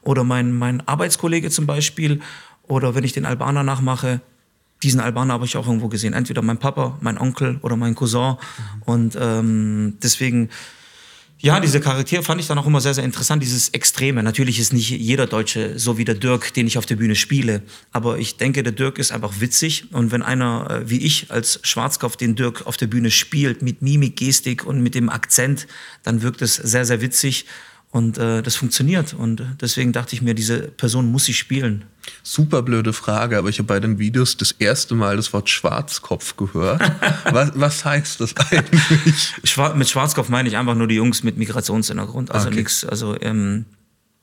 oder 0.02 0.24
mein, 0.24 0.58
mein 0.58 0.88
Arbeitskollege 0.88 1.50
zum 1.50 1.66
Beispiel 1.66 2.22
oder 2.64 2.96
wenn 2.96 3.04
ich 3.04 3.12
den 3.12 3.26
Albaner 3.26 3.64
nachmache, 3.64 4.22
diesen 4.84 5.00
Albaner 5.00 5.34
habe 5.34 5.46
ich 5.46 5.58
auch 5.58 5.68
irgendwo 5.68 5.90
gesehen. 5.90 6.14
Entweder 6.14 6.42
mein 6.42 6.58
Papa, 6.58 6.98
mein 7.02 7.18
Onkel 7.18 7.60
oder 7.62 7.76
mein 7.76 7.96
Cousin. 7.96 8.32
Mhm. 8.32 8.82
Und 8.86 9.18
ähm, 9.20 9.98
deswegen, 10.02 10.50
ja, 11.42 11.60
diese 11.60 11.80
Charaktere 11.80 12.22
fand 12.22 12.42
ich 12.42 12.48
dann 12.48 12.58
auch 12.58 12.66
immer 12.66 12.82
sehr, 12.82 12.94
sehr 12.94 13.04
interessant, 13.04 13.42
dieses 13.42 13.70
Extreme. 13.70 14.24
Natürlich 14.24 14.60
ist 14.60 14.74
nicht 14.74 14.90
jeder 14.90 15.26
Deutsche 15.26 15.80
so 15.80 15.98
wie 15.98 16.06
der 16.06 16.16
Dirk, 16.16 16.54
den 16.54 16.68
ich 16.68 16.78
auf 16.78 16.86
der 16.86 16.98
Bühne 16.98 17.16
spiele. 17.16 17.62
Aber 17.92 18.20
ich 18.20 18.38
denke, 18.38 18.64
der 18.64 18.74
Dirk 18.74 19.00
ist 19.00 19.12
einfach 19.12 19.40
witzig. 19.40 19.86
Und 19.94 20.12
wenn 20.12 20.22
einer 20.22 20.70
äh, 20.70 20.90
wie 20.90 21.00
ich 21.00 21.32
als 21.32 21.60
Schwarzkopf 21.64 22.18
den 22.18 22.36
Dirk 22.36 22.66
auf 22.68 22.78
der 22.78 22.88
Bühne 22.88 23.12
spielt, 23.12 23.62
mit 23.62 23.82
Mimik, 23.82 24.18
Gestik 24.18 24.66
und 24.66 24.82
mit 24.82 24.96
dem 24.96 25.10
Akzent, 25.10 25.68
dann 26.04 26.22
wirkt 26.22 26.42
es 26.42 26.56
sehr, 26.56 26.86
sehr 26.86 27.02
witzig. 27.02 27.46
Und 27.92 28.20
äh, 28.20 28.44
das 28.44 28.56
funktioniert. 28.56 29.16
Und 29.16 29.44
deswegen 29.62 29.92
dachte 29.94 30.16
ich 30.16 30.22
mir, 30.22 30.36
diese 30.36 30.60
Person 30.60 31.12
muss 31.12 31.28
ich 31.28 31.40
spielen. 31.40 31.86
Super 32.22 32.62
blöde 32.62 32.94
Frage, 32.94 33.38
aber 33.38 33.50
ich 33.50 33.58
habe 33.58 33.68
bei 33.68 33.80
den 33.80 33.98
Videos 33.98 34.38
das 34.38 34.52
erste 34.52 34.94
Mal 34.94 35.16
das 35.16 35.34
Wort 35.34 35.50
Schwarzkopf 35.50 36.38
gehört. 36.38 36.82
was, 37.32 37.52
was 37.56 37.86
heißt 37.86 38.22
das 38.22 38.36
eigentlich? 38.38 39.34
Schwar 39.44 39.76
mit 39.76 39.90
Schwarzkopf 39.90 40.30
meine 40.30 40.48
ich 40.50 40.58
einfach 40.58 40.76
nur 40.76 40.88
die 40.88 40.96
Jungs 40.96 41.24
mit 41.24 41.38
Migrationshintergrund. 41.38 42.32
Also 42.32 42.48
okay. 42.48 42.58
nichts, 42.58 42.86
also 42.86 43.20
ähm, 43.22 43.66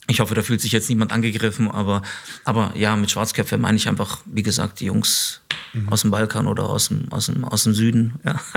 ich 0.08 0.20
hoffe, 0.20 0.34
da 0.34 0.42
fühlt 0.42 0.60
sich 0.60 0.72
jetzt 0.72 0.88
niemand 0.88 1.12
angegriffen, 1.12 1.70
aber, 1.70 2.02
aber 2.44 2.72
ja, 2.76 2.94
mit 2.96 3.10
Schwarzköpfe 3.10 3.58
meine 3.58 3.76
ich 3.76 3.88
einfach, 3.88 4.20
wie 4.24 4.42
gesagt, 4.42 4.80
die 4.80 4.86
Jungs 4.86 5.40
mhm. 5.72 5.88
aus 5.88 6.02
dem 6.02 6.10
Balkan 6.10 6.46
oder 6.46 6.64
aus 6.64 6.88
dem, 6.88 7.10
aus 7.10 7.26
dem, 7.26 7.44
aus 7.44 7.64
dem 7.64 7.74
Süden. 7.74 8.14
Ja. 8.24 8.40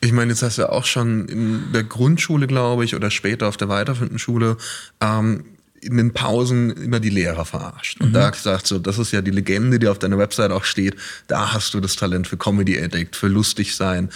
Ich 0.00 0.12
meine, 0.12 0.30
jetzt 0.30 0.42
hast 0.42 0.58
du 0.58 0.62
ja 0.62 0.68
auch 0.68 0.84
schon 0.84 1.26
in 1.26 1.72
der 1.72 1.82
Grundschule, 1.82 2.46
glaube 2.46 2.84
ich, 2.84 2.94
oder 2.94 3.10
später 3.10 3.48
auf 3.48 3.56
der 3.56 3.68
weiterführenden 3.68 4.20
Schule 4.20 4.56
ähm, 5.00 5.44
in 5.80 5.96
den 5.96 6.12
Pausen 6.12 6.70
immer 6.70 7.00
die 7.00 7.10
Lehrer 7.10 7.44
verarscht. 7.44 8.00
Und 8.00 8.10
mhm. 8.10 8.12
da 8.12 8.30
gesagt, 8.30 8.68
so, 8.68 8.78
das 8.78 8.98
ist 8.98 9.10
ja 9.10 9.20
die 9.20 9.32
Legende, 9.32 9.80
die 9.80 9.88
auf 9.88 9.98
deiner 9.98 10.18
Website 10.18 10.52
auch 10.52 10.62
steht. 10.62 10.94
Da 11.26 11.52
hast 11.54 11.74
du 11.74 11.80
das 11.80 11.96
Talent 11.96 12.28
für 12.28 12.36
Comedy 12.36 12.80
Addict, 12.80 13.16
für 13.16 13.26
lustig 13.26 13.74
sein. 13.74 14.10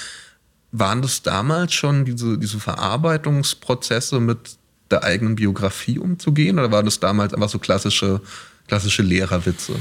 Waren 0.71 1.03
das 1.03 1.23
damals 1.23 1.75
schon 1.75 2.05
diese, 2.05 2.39
diese 2.39 2.61
Verarbeitungsprozesse 2.61 4.21
mit 4.21 4.60
der 4.91 5.05
eigenen 5.05 5.37
Biografie 5.37 5.99
umzugehen? 5.99 6.59
Oder 6.59 6.71
waren 6.71 6.85
das 6.85 7.01
damals 7.01 7.35
einfach 7.35 7.49
so 7.49 7.59
klassische, 7.59 8.21
klassische 8.67 9.03
Lehrerwitze? 9.03 9.75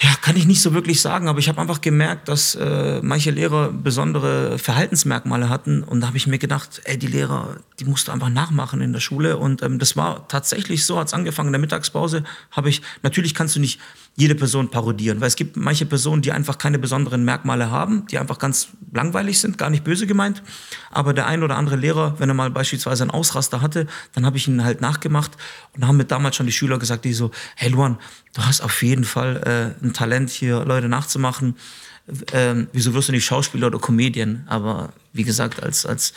Ja, 0.00 0.14
kann 0.20 0.36
ich 0.36 0.46
nicht 0.46 0.62
so 0.62 0.72
wirklich 0.72 1.00
sagen, 1.00 1.28
aber 1.28 1.38
ich 1.38 1.48
habe 1.48 1.60
einfach 1.60 1.82
gemerkt, 1.82 2.26
dass 2.28 2.54
äh, 2.54 3.00
manche 3.02 3.30
Lehrer 3.30 3.70
besondere 3.70 4.58
Verhaltensmerkmale 4.58 5.48
hatten 5.50 5.84
und 5.84 6.00
da 6.00 6.06
habe 6.08 6.16
ich 6.16 6.26
mir 6.26 6.38
gedacht, 6.38 6.80
ey, 6.84 6.98
die 6.98 7.06
Lehrer, 7.06 7.58
die 7.78 7.84
musst 7.84 8.08
du 8.08 8.12
einfach 8.12 8.30
nachmachen 8.30 8.80
in 8.80 8.92
der 8.92 9.00
Schule 9.00 9.36
und 9.36 9.62
ähm, 9.62 9.78
das 9.78 9.94
war 9.94 10.26
tatsächlich 10.28 10.86
so, 10.86 10.98
hat's 10.98 11.12
angefangen 11.12 11.48
in 11.48 11.52
der 11.52 11.60
Mittagspause, 11.60 12.24
habe 12.50 12.70
ich, 12.70 12.80
natürlich 13.02 13.34
kannst 13.34 13.54
du 13.54 13.60
nicht 13.60 13.80
jede 14.14 14.34
Person 14.34 14.70
parodieren, 14.70 15.20
weil 15.20 15.28
es 15.28 15.36
gibt 15.36 15.56
manche 15.56 15.86
Personen, 15.86 16.20
die 16.20 16.32
einfach 16.32 16.58
keine 16.58 16.78
besonderen 16.78 17.24
Merkmale 17.24 17.70
haben, 17.70 18.06
die 18.06 18.18
einfach 18.18 18.38
ganz 18.38 18.68
langweilig 18.92 19.40
sind, 19.40 19.56
gar 19.56 19.70
nicht 19.70 19.84
böse 19.84 20.06
gemeint. 20.06 20.42
Aber 20.90 21.14
der 21.14 21.26
ein 21.26 21.42
oder 21.42 21.56
andere 21.56 21.76
Lehrer, 21.76 22.18
wenn 22.18 22.28
er 22.28 22.34
mal 22.34 22.50
beispielsweise 22.50 23.04
einen 23.04 23.10
Ausraster 23.10 23.62
hatte, 23.62 23.86
dann 24.12 24.26
habe 24.26 24.36
ich 24.36 24.46
ihn 24.46 24.64
halt 24.64 24.82
nachgemacht 24.82 25.32
und 25.74 25.86
haben 25.86 25.96
mir 25.96 26.04
damals 26.04 26.36
schon 26.36 26.46
die 26.46 26.52
Schüler 26.52 26.78
gesagt, 26.78 27.06
die 27.06 27.14
so, 27.14 27.30
hey 27.56 27.70
Luan, 27.70 27.98
du 28.34 28.44
hast 28.44 28.60
auf 28.60 28.82
jeden 28.82 29.04
Fall 29.04 29.74
äh, 29.80 29.84
ein 29.84 29.94
Talent 29.94 30.28
hier, 30.28 30.64
Leute 30.64 30.88
nachzumachen. 30.88 31.56
Ähm, 32.32 32.68
wieso 32.72 32.92
wirst 32.92 33.08
du 33.08 33.12
nicht 33.12 33.24
Schauspieler 33.24 33.68
oder 33.68 33.78
Comedian? 33.78 34.44
Aber 34.46 34.92
wie 35.14 35.24
gesagt, 35.24 35.62
als, 35.62 35.86
als 35.86 36.12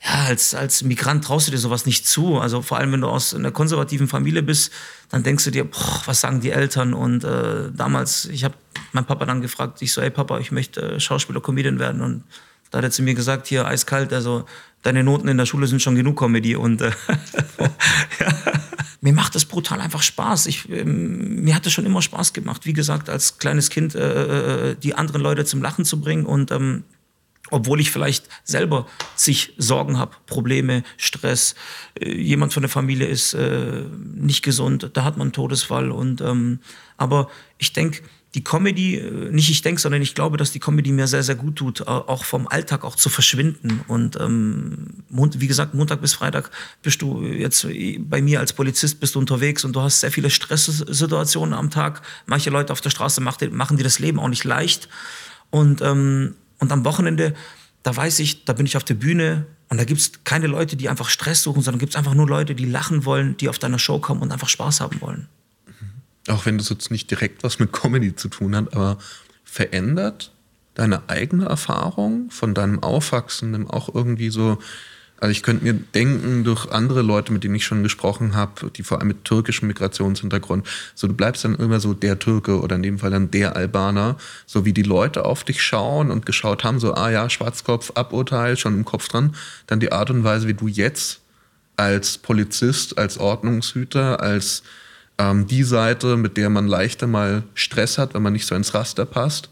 ja, 0.00 0.26
als, 0.26 0.54
als 0.54 0.84
Migrant 0.84 1.24
traust 1.24 1.48
du 1.48 1.50
dir 1.50 1.58
sowas 1.58 1.84
nicht 1.84 2.06
zu. 2.06 2.38
Also 2.38 2.62
vor 2.62 2.78
allem, 2.78 2.92
wenn 2.92 3.00
du 3.00 3.08
aus 3.08 3.34
einer 3.34 3.50
konservativen 3.50 4.06
Familie 4.06 4.42
bist, 4.42 4.70
dann 5.08 5.24
denkst 5.24 5.44
du 5.44 5.50
dir, 5.50 5.64
boah, 5.64 6.02
was 6.06 6.20
sagen 6.20 6.40
die 6.40 6.50
Eltern? 6.50 6.94
Und 6.94 7.24
äh, 7.24 7.72
damals, 7.72 8.26
ich 8.26 8.44
habe 8.44 8.54
meinen 8.92 9.06
Papa 9.06 9.26
dann 9.26 9.40
gefragt, 9.40 9.82
ich 9.82 9.92
so, 9.92 10.00
ey 10.00 10.10
Papa, 10.10 10.38
ich 10.38 10.52
möchte 10.52 10.82
äh, 10.82 11.00
Schauspieler, 11.00 11.40
Comedian 11.40 11.80
werden. 11.80 12.00
Und 12.00 12.22
da 12.70 12.78
hat 12.78 12.84
er 12.84 12.90
zu 12.92 13.02
mir 13.02 13.14
gesagt, 13.14 13.48
hier 13.48 13.66
eiskalt, 13.66 14.12
also 14.12 14.44
deine 14.82 15.02
Noten 15.02 15.26
in 15.26 15.36
der 15.36 15.46
Schule 15.46 15.66
sind 15.66 15.82
schon 15.82 15.96
genug 15.96 16.16
Comedy. 16.16 16.54
Und 16.54 16.80
äh, 16.80 16.92
ja. 18.20 18.34
mir 19.00 19.12
macht 19.12 19.34
das 19.34 19.46
brutal 19.46 19.80
einfach 19.80 20.02
Spaß. 20.02 20.46
Ich, 20.46 20.68
ähm, 20.68 21.42
mir 21.42 21.56
hat 21.56 21.66
es 21.66 21.72
schon 21.72 21.86
immer 21.86 22.02
Spaß 22.02 22.34
gemacht, 22.34 22.66
wie 22.66 22.72
gesagt, 22.72 23.10
als 23.10 23.38
kleines 23.38 23.68
Kind 23.68 23.96
äh, 23.96 24.70
äh 24.70 24.76
die 24.76 24.94
anderen 24.94 25.22
Leute 25.22 25.44
zum 25.44 25.60
Lachen 25.60 25.84
zu 25.84 26.00
bringen 26.00 26.24
und 26.24 26.52
ähm, 26.52 26.84
obwohl 27.50 27.80
ich 27.80 27.90
vielleicht 27.90 28.28
selber 28.44 28.86
sich 29.16 29.54
Sorgen 29.56 29.98
habe, 29.98 30.16
Probleme, 30.26 30.82
Stress, 30.96 31.54
äh, 32.00 32.10
jemand 32.10 32.52
von 32.52 32.62
der 32.62 32.70
Familie 32.70 33.06
ist 33.06 33.34
äh, 33.34 33.84
nicht 34.14 34.42
gesund, 34.42 34.90
da 34.94 35.04
hat 35.04 35.16
man 35.16 35.26
einen 35.26 35.32
Todesfall. 35.32 35.90
Und, 35.90 36.20
ähm, 36.20 36.60
aber 36.96 37.28
ich 37.58 37.72
denke, 37.72 38.02
die 38.34 38.44
Comedy, 38.44 38.96
äh, 38.96 39.30
nicht 39.30 39.50
ich 39.50 39.62
denke, 39.62 39.80
sondern 39.80 40.02
ich 40.02 40.14
glaube, 40.14 40.36
dass 40.36 40.52
die 40.52 40.60
Comedy 40.60 40.92
mir 40.92 41.06
sehr, 41.06 41.22
sehr 41.22 41.34
gut 41.34 41.56
tut, 41.56 41.86
auch 41.88 42.24
vom 42.24 42.46
Alltag 42.46 42.84
auch 42.84 42.94
zu 42.94 43.08
verschwinden. 43.08 43.80
Und 43.88 44.20
ähm, 44.20 45.02
wie 45.08 45.46
gesagt, 45.46 45.74
Montag 45.74 46.00
bis 46.00 46.14
Freitag 46.14 46.50
bist 46.82 47.00
du 47.00 47.22
jetzt 47.22 47.66
bei 48.00 48.20
mir 48.20 48.40
als 48.40 48.52
Polizist 48.52 49.00
bist 49.00 49.14
du 49.14 49.18
unterwegs 49.18 49.64
und 49.64 49.74
du 49.74 49.80
hast 49.80 50.00
sehr 50.00 50.12
viele 50.12 50.30
Stresssituationen 50.30 51.54
am 51.54 51.70
Tag. 51.70 52.02
Manche 52.26 52.50
Leute 52.50 52.72
auf 52.72 52.80
der 52.80 52.90
Straße 52.90 53.20
machen 53.20 53.76
dir 53.76 53.84
das 53.84 53.98
Leben 53.98 54.18
auch 54.20 54.28
nicht 54.28 54.44
leicht. 54.44 54.88
Und 55.50 55.80
ähm, 55.80 56.34
und 56.58 56.72
am 56.72 56.84
Wochenende, 56.84 57.34
da 57.82 57.96
weiß 57.96 58.18
ich, 58.20 58.44
da 58.44 58.52
bin 58.52 58.66
ich 58.66 58.76
auf 58.76 58.84
der 58.84 58.94
Bühne 58.94 59.46
und 59.68 59.78
da 59.78 59.84
gibt 59.84 60.00
es 60.00 60.12
keine 60.24 60.46
Leute, 60.46 60.76
die 60.76 60.88
einfach 60.88 61.08
Stress 61.08 61.42
suchen, 61.42 61.62
sondern 61.62 61.78
gibt 61.78 61.90
es 61.90 61.96
einfach 61.96 62.14
nur 62.14 62.26
Leute, 62.26 62.54
die 62.54 62.64
lachen 62.64 63.04
wollen, 63.04 63.36
die 63.36 63.48
auf 63.48 63.58
deiner 63.58 63.78
Show 63.78 63.98
kommen 63.98 64.22
und 64.22 64.32
einfach 64.32 64.48
Spaß 64.48 64.80
haben 64.80 65.00
wollen. 65.00 65.28
Mhm. 65.66 66.32
Auch 66.32 66.46
wenn 66.46 66.58
das 66.58 66.68
jetzt 66.68 66.90
nicht 66.90 67.10
direkt 67.10 67.42
was 67.44 67.58
mit 67.58 67.72
Comedy 67.72 68.16
zu 68.16 68.28
tun 68.28 68.56
hat, 68.56 68.74
aber 68.74 68.98
verändert 69.44 70.32
deine 70.74 71.08
eigene 71.08 71.46
Erfahrung 71.46 72.30
von 72.30 72.54
deinem 72.54 72.82
Aufwachsen 72.82 73.68
auch 73.68 73.92
irgendwie 73.94 74.30
so 74.30 74.58
also 75.20 75.32
ich 75.32 75.42
könnte 75.42 75.64
mir 75.64 75.74
denken, 75.74 76.44
durch 76.44 76.70
andere 76.70 77.02
Leute, 77.02 77.32
mit 77.32 77.42
denen 77.42 77.56
ich 77.56 77.64
schon 77.64 77.82
gesprochen 77.82 78.36
habe, 78.36 78.70
die 78.70 78.82
vor 78.82 78.98
allem 78.98 79.08
mit 79.08 79.24
türkischem 79.24 79.66
Migrationshintergrund, 79.66 80.66
so 80.94 81.08
du 81.08 81.14
bleibst 81.14 81.44
dann 81.44 81.56
immer 81.56 81.80
so 81.80 81.92
der 81.92 82.18
Türke 82.18 82.60
oder 82.60 82.76
in 82.76 82.82
dem 82.82 82.98
Fall 82.98 83.10
dann 83.10 83.30
der 83.30 83.56
Albaner, 83.56 84.16
so 84.46 84.64
wie 84.64 84.72
die 84.72 84.82
Leute 84.82 85.24
auf 85.24 85.42
dich 85.42 85.62
schauen 85.62 86.10
und 86.10 86.24
geschaut 86.24 86.62
haben, 86.62 86.78
so, 86.78 86.94
ah 86.94 87.10
ja, 87.10 87.28
Schwarzkopf, 87.28 87.92
Aburteil, 87.94 88.56
schon 88.56 88.74
im 88.74 88.84
Kopf 88.84 89.08
dran, 89.08 89.34
dann 89.66 89.80
die 89.80 89.92
Art 89.92 90.10
und 90.10 90.22
Weise, 90.22 90.46
wie 90.46 90.54
du 90.54 90.68
jetzt 90.68 91.20
als 91.76 92.18
Polizist, 92.18 92.98
als 92.98 93.18
Ordnungshüter, 93.18 94.20
als 94.20 94.62
ähm, 95.18 95.46
die 95.46 95.64
Seite, 95.64 96.16
mit 96.16 96.36
der 96.36 96.48
man 96.48 96.68
leichter 96.68 97.06
mal 97.06 97.42
Stress 97.54 97.98
hat, 97.98 98.14
wenn 98.14 98.22
man 98.22 98.32
nicht 98.32 98.46
so 98.46 98.54
ins 98.54 98.74
Raster 98.74 99.04
passt, 99.04 99.50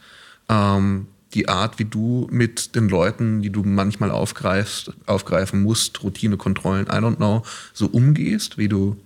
ähm, 0.49 1.09
die 1.37 1.49
Art, 1.49 1.79
wie 1.79 1.85
du 1.85 2.27
mit 2.31 2.75
den 2.75 2.89
Leuten, 2.89 3.43
die 3.43 3.51
du 3.51 3.63
manchmal 3.63 4.11
aufgreifst, 4.11 4.93
aufgreifen 5.07 5.63
musst, 5.63 6.03
Routinekontrollen, 6.03 6.87
I 6.87 6.99
don't 6.99 7.17
know, 7.17 7.43
so 7.73 7.87
umgehst, 7.87 8.59
wie 8.59 8.69
du 8.69 8.97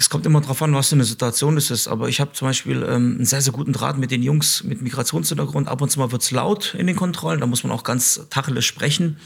es 0.00 0.08
kommt 0.08 0.26
immer 0.26 0.40
darauf 0.40 0.62
an, 0.62 0.72
was 0.74 0.90
für 0.90 0.94
eine 0.94 1.02
Situation 1.02 1.56
es 1.56 1.72
ist. 1.72 1.88
Aber 1.88 2.08
ich 2.08 2.20
habe 2.20 2.32
zum 2.32 2.46
Beispiel 2.46 2.84
ähm, 2.84 3.16
einen 3.16 3.24
sehr, 3.24 3.42
sehr 3.42 3.52
guten 3.52 3.72
Draht 3.72 3.98
mit 3.98 4.12
den 4.12 4.22
Jungs 4.22 4.62
mit 4.62 4.80
Migrationshintergrund. 4.80 5.66
Ab 5.66 5.82
und 5.82 5.90
zu 5.90 5.98
mal 5.98 6.12
wird 6.12 6.22
es 6.22 6.30
laut 6.30 6.76
in 6.78 6.86
den 6.86 6.94
Kontrollen, 6.94 7.40
da 7.40 7.46
muss 7.46 7.64
man 7.64 7.72
auch 7.72 7.82
ganz 7.82 8.20
tacheles 8.30 8.64
sprechen. 8.64 9.16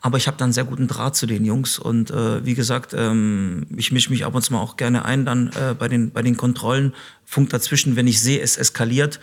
Aber 0.00 0.16
ich 0.16 0.26
habe 0.26 0.38
dann 0.38 0.46
einen 0.46 0.52
sehr 0.54 0.64
guten 0.64 0.88
Draht 0.88 1.16
zu 1.16 1.26
den 1.26 1.44
Jungs. 1.44 1.78
Und 1.78 2.10
äh, 2.10 2.44
wie 2.46 2.54
gesagt, 2.54 2.94
ähm, 2.96 3.66
ich 3.76 3.92
mische 3.92 4.08
mich 4.08 4.24
ab 4.24 4.34
und 4.34 4.40
zu 4.40 4.54
mal 4.54 4.60
auch 4.60 4.78
gerne 4.78 5.04
ein 5.04 5.26
dann 5.26 5.48
äh, 5.48 5.74
bei, 5.78 5.88
den, 5.88 6.12
bei 6.12 6.22
den 6.22 6.38
Kontrollen. 6.38 6.94
Funk 7.26 7.50
dazwischen, 7.50 7.94
wenn 7.94 8.06
ich 8.06 8.18
sehe, 8.18 8.40
es 8.40 8.56
eskaliert. 8.56 9.20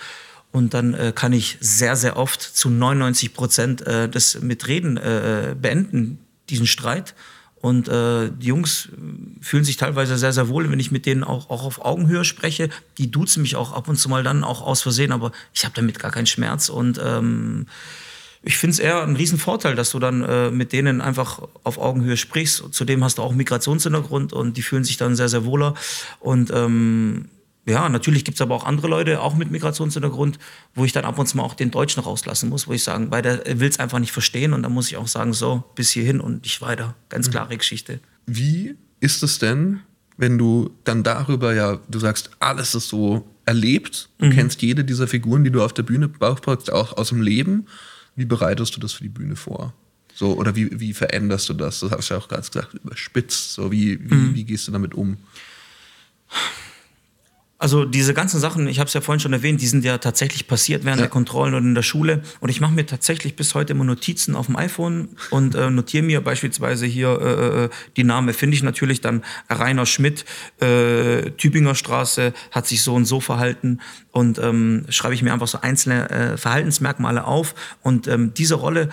Und 0.52 0.74
dann 0.74 0.94
äh, 0.94 1.12
kann 1.14 1.34
ich 1.34 1.58
sehr, 1.60 1.96
sehr 1.96 2.18
oft 2.18 2.42
zu 2.42 2.70
99 2.70 3.34
Prozent 3.34 3.86
äh, 3.86 4.10
das 4.10 4.42
mit 4.42 4.68
Reden 4.68 4.98
äh, 4.98 5.56
beenden, 5.60 6.20
diesen 6.50 6.66
Streit. 6.66 7.14
Und 7.62 7.90
äh, 7.90 8.32
die 8.32 8.48
Jungs 8.48 8.90
fühlen 9.42 9.66
sich 9.66 9.78
teilweise 9.78 10.18
sehr, 10.18 10.32
sehr 10.32 10.48
wohl, 10.48 10.72
wenn 10.72 10.80
ich 10.80 10.92
mit 10.92 11.06
denen 11.06 11.24
auch, 11.24 11.50
auch 11.50 11.66
auf 11.66 11.84
Augenhöhe 11.84 12.24
spreche. 12.24 12.70
Die 12.98 13.12
duzen 13.12 13.42
mich 13.42 13.58
auch 13.58 13.74
ab 13.74 13.90
und 13.90 13.98
zu 13.98 14.08
mal 14.08 14.24
dann 14.24 14.44
auch 14.44 14.62
aus 14.62 14.82
Versehen, 14.82 15.12
aber 15.12 15.32
ich 15.54 15.66
habe 15.66 15.76
damit 15.76 16.00
gar 16.00 16.12
keinen 16.12 16.26
Schmerz. 16.26 16.70
Und 16.70 17.00
ähm, 17.04 17.68
ich 18.42 18.58
finde 18.58 18.72
es 18.72 18.80
eher 18.80 19.04
ein 19.04 19.18
Riesenvorteil, 19.18 19.76
dass 19.76 19.92
du 19.92 20.00
dann 20.00 20.24
äh, 20.24 20.52
mit 20.52 20.72
denen 20.72 21.02
einfach 21.02 21.42
auf 21.64 21.78
Augenhöhe 21.78 22.16
sprichst. 22.16 22.64
Zudem 22.72 23.04
hast 23.04 23.18
du 23.18 23.22
auch 23.22 23.34
Migrationshintergrund 23.34 24.32
und 24.32 24.56
die 24.56 24.62
fühlen 24.62 24.86
sich 24.86 24.96
dann 24.96 25.18
sehr, 25.18 25.28
sehr 25.28 25.44
wohler. 25.44 25.76
Und 26.22 26.52
ähm, 26.52 27.26
ja, 27.66 27.88
natürlich 27.90 28.26
gibt 28.26 28.36
es 28.36 28.42
aber 28.42 28.56
auch 28.56 28.66
andere 28.66 28.88
Leute, 28.88 29.22
auch 29.22 29.36
mit 29.36 29.52
Migrationshintergrund, 29.52 30.40
wo 30.74 30.86
ich 30.86 30.92
dann 30.92 31.06
ab 31.06 31.20
und 31.20 31.28
zu 31.28 31.38
mal 31.38 31.44
auch 31.44 31.54
den 31.54 31.72
Deutschen 31.72 32.02
rauslassen 32.02 32.50
muss, 32.50 32.68
wo 32.68 32.74
ich 32.74 32.84
sagen, 32.84 33.12
weil 33.12 33.22
der 33.22 33.60
will 33.60 33.70
es 33.70 33.80
einfach 33.80 34.00
nicht 34.00 34.12
verstehen 34.12 34.54
und 34.54 34.64
dann 34.64 34.72
muss 34.72 34.88
ich 34.88 34.98
auch 34.98 35.08
sagen, 35.08 35.34
so, 35.34 35.64
bis 35.76 35.92
hierhin 35.92 36.20
und 36.20 36.44
nicht 36.44 36.62
weiter. 36.62 36.96
Ganz 37.10 37.28
mhm. 37.28 37.32
klare 37.32 37.58
Geschichte. 37.58 38.00
Wie 38.26 38.76
ist 39.00 39.24
es 39.24 39.40
denn, 39.40 39.82
wenn 40.18 40.38
du 40.38 40.72
dann 40.84 41.04
darüber 41.04 41.54
ja, 41.54 41.80
du 41.88 42.00
sagst, 42.00 42.32
alles 42.40 42.76
ist 42.76 42.90
so 42.90 43.28
erlebt, 43.46 44.10
du 44.18 44.28
mhm. 44.28 44.32
kennst 44.32 44.62
jede 44.62 44.84
dieser 44.84 45.08
Figuren, 45.08 45.44
die 45.44 45.52
du 45.52 45.64
auf 45.64 45.74
der 45.74 45.84
Bühne 45.84 46.08
baust, 46.08 46.72
auch 46.72 46.98
aus 46.98 47.10
dem 47.10 47.22
Leben. 47.22 47.68
Wie 48.16 48.26
bereitest 48.26 48.76
du 48.76 48.80
das 48.80 48.94
für 48.94 49.04
die 49.04 49.10
Bühne 49.10 49.36
vor? 49.36 49.74
So, 50.14 50.34
oder 50.34 50.56
wie, 50.56 50.80
wie 50.80 50.94
veränderst 50.94 51.48
du 51.48 51.54
das? 51.54 51.80
Das 51.80 51.92
hast 51.92 52.10
du 52.10 52.14
ja 52.14 52.20
auch 52.20 52.28
gerade 52.28 52.46
gesagt, 52.46 52.74
überspitzt. 52.74 53.54
So, 53.54 53.72
wie, 53.72 54.00
wie, 54.10 54.14
mhm. 54.14 54.36
wie 54.36 54.44
gehst 54.44 54.68
du 54.68 54.72
damit 54.72 54.94
um? 54.94 55.18
Also 57.62 57.84
diese 57.84 58.14
ganzen 58.14 58.40
Sachen, 58.40 58.68
ich 58.68 58.80
habe 58.80 58.88
es 58.88 58.94
ja 58.94 59.02
vorhin 59.02 59.20
schon 59.20 59.34
erwähnt, 59.34 59.62
die 59.62 59.68
sind 59.68 59.84
ja 59.84 59.98
tatsächlich 59.98 60.48
passiert 60.48 60.86
während 60.86 61.02
ja. 61.02 61.08
der 61.08 61.10
Kontrollen 61.10 61.54
und 61.54 61.66
in 61.66 61.76
der 61.76 61.84
Schule. 61.84 62.24
Und 62.40 62.48
ich 62.48 62.62
mache 62.62 62.72
mir 62.72 62.86
tatsächlich 62.86 63.36
bis 63.36 63.54
heute 63.54 63.74
immer 63.74 63.84
Notizen 63.84 64.34
auf 64.34 64.46
dem 64.46 64.56
iPhone 64.56 65.10
und 65.30 65.56
äh, 65.56 65.70
notiere 65.70 66.04
mir 66.04 66.22
beispielsweise 66.22 66.86
hier 66.86 67.20
äh, 67.20 67.66
äh, 67.66 67.70
die 67.98 68.06
Namen. 68.06 68.34
Finde 68.34 68.56
ich 68.56 68.64
natürlich 68.64 69.02
dann 69.02 69.26
Rainer 69.50 69.86
Schmidt, 69.86 70.24
äh, 70.62 71.32
Tübinger 71.32 71.76
Straße, 71.76 72.32
hat 72.52 72.66
sich 72.66 72.82
so 72.82 72.96
und 72.96 73.04
so 73.04 73.20
verhalten. 73.20 73.82
Und 74.12 74.40
ähm, 74.40 74.86
schreibe 74.88 75.14
ich 75.14 75.22
mir 75.22 75.34
einfach 75.34 75.48
so 75.48 75.60
einzelne 75.60 76.10
äh, 76.10 76.38
Verhaltensmerkmale 76.38 77.26
auf. 77.26 77.56
Und 77.84 78.08
ähm, 78.08 78.34
diese 78.34 78.56
Rolle 78.56 78.88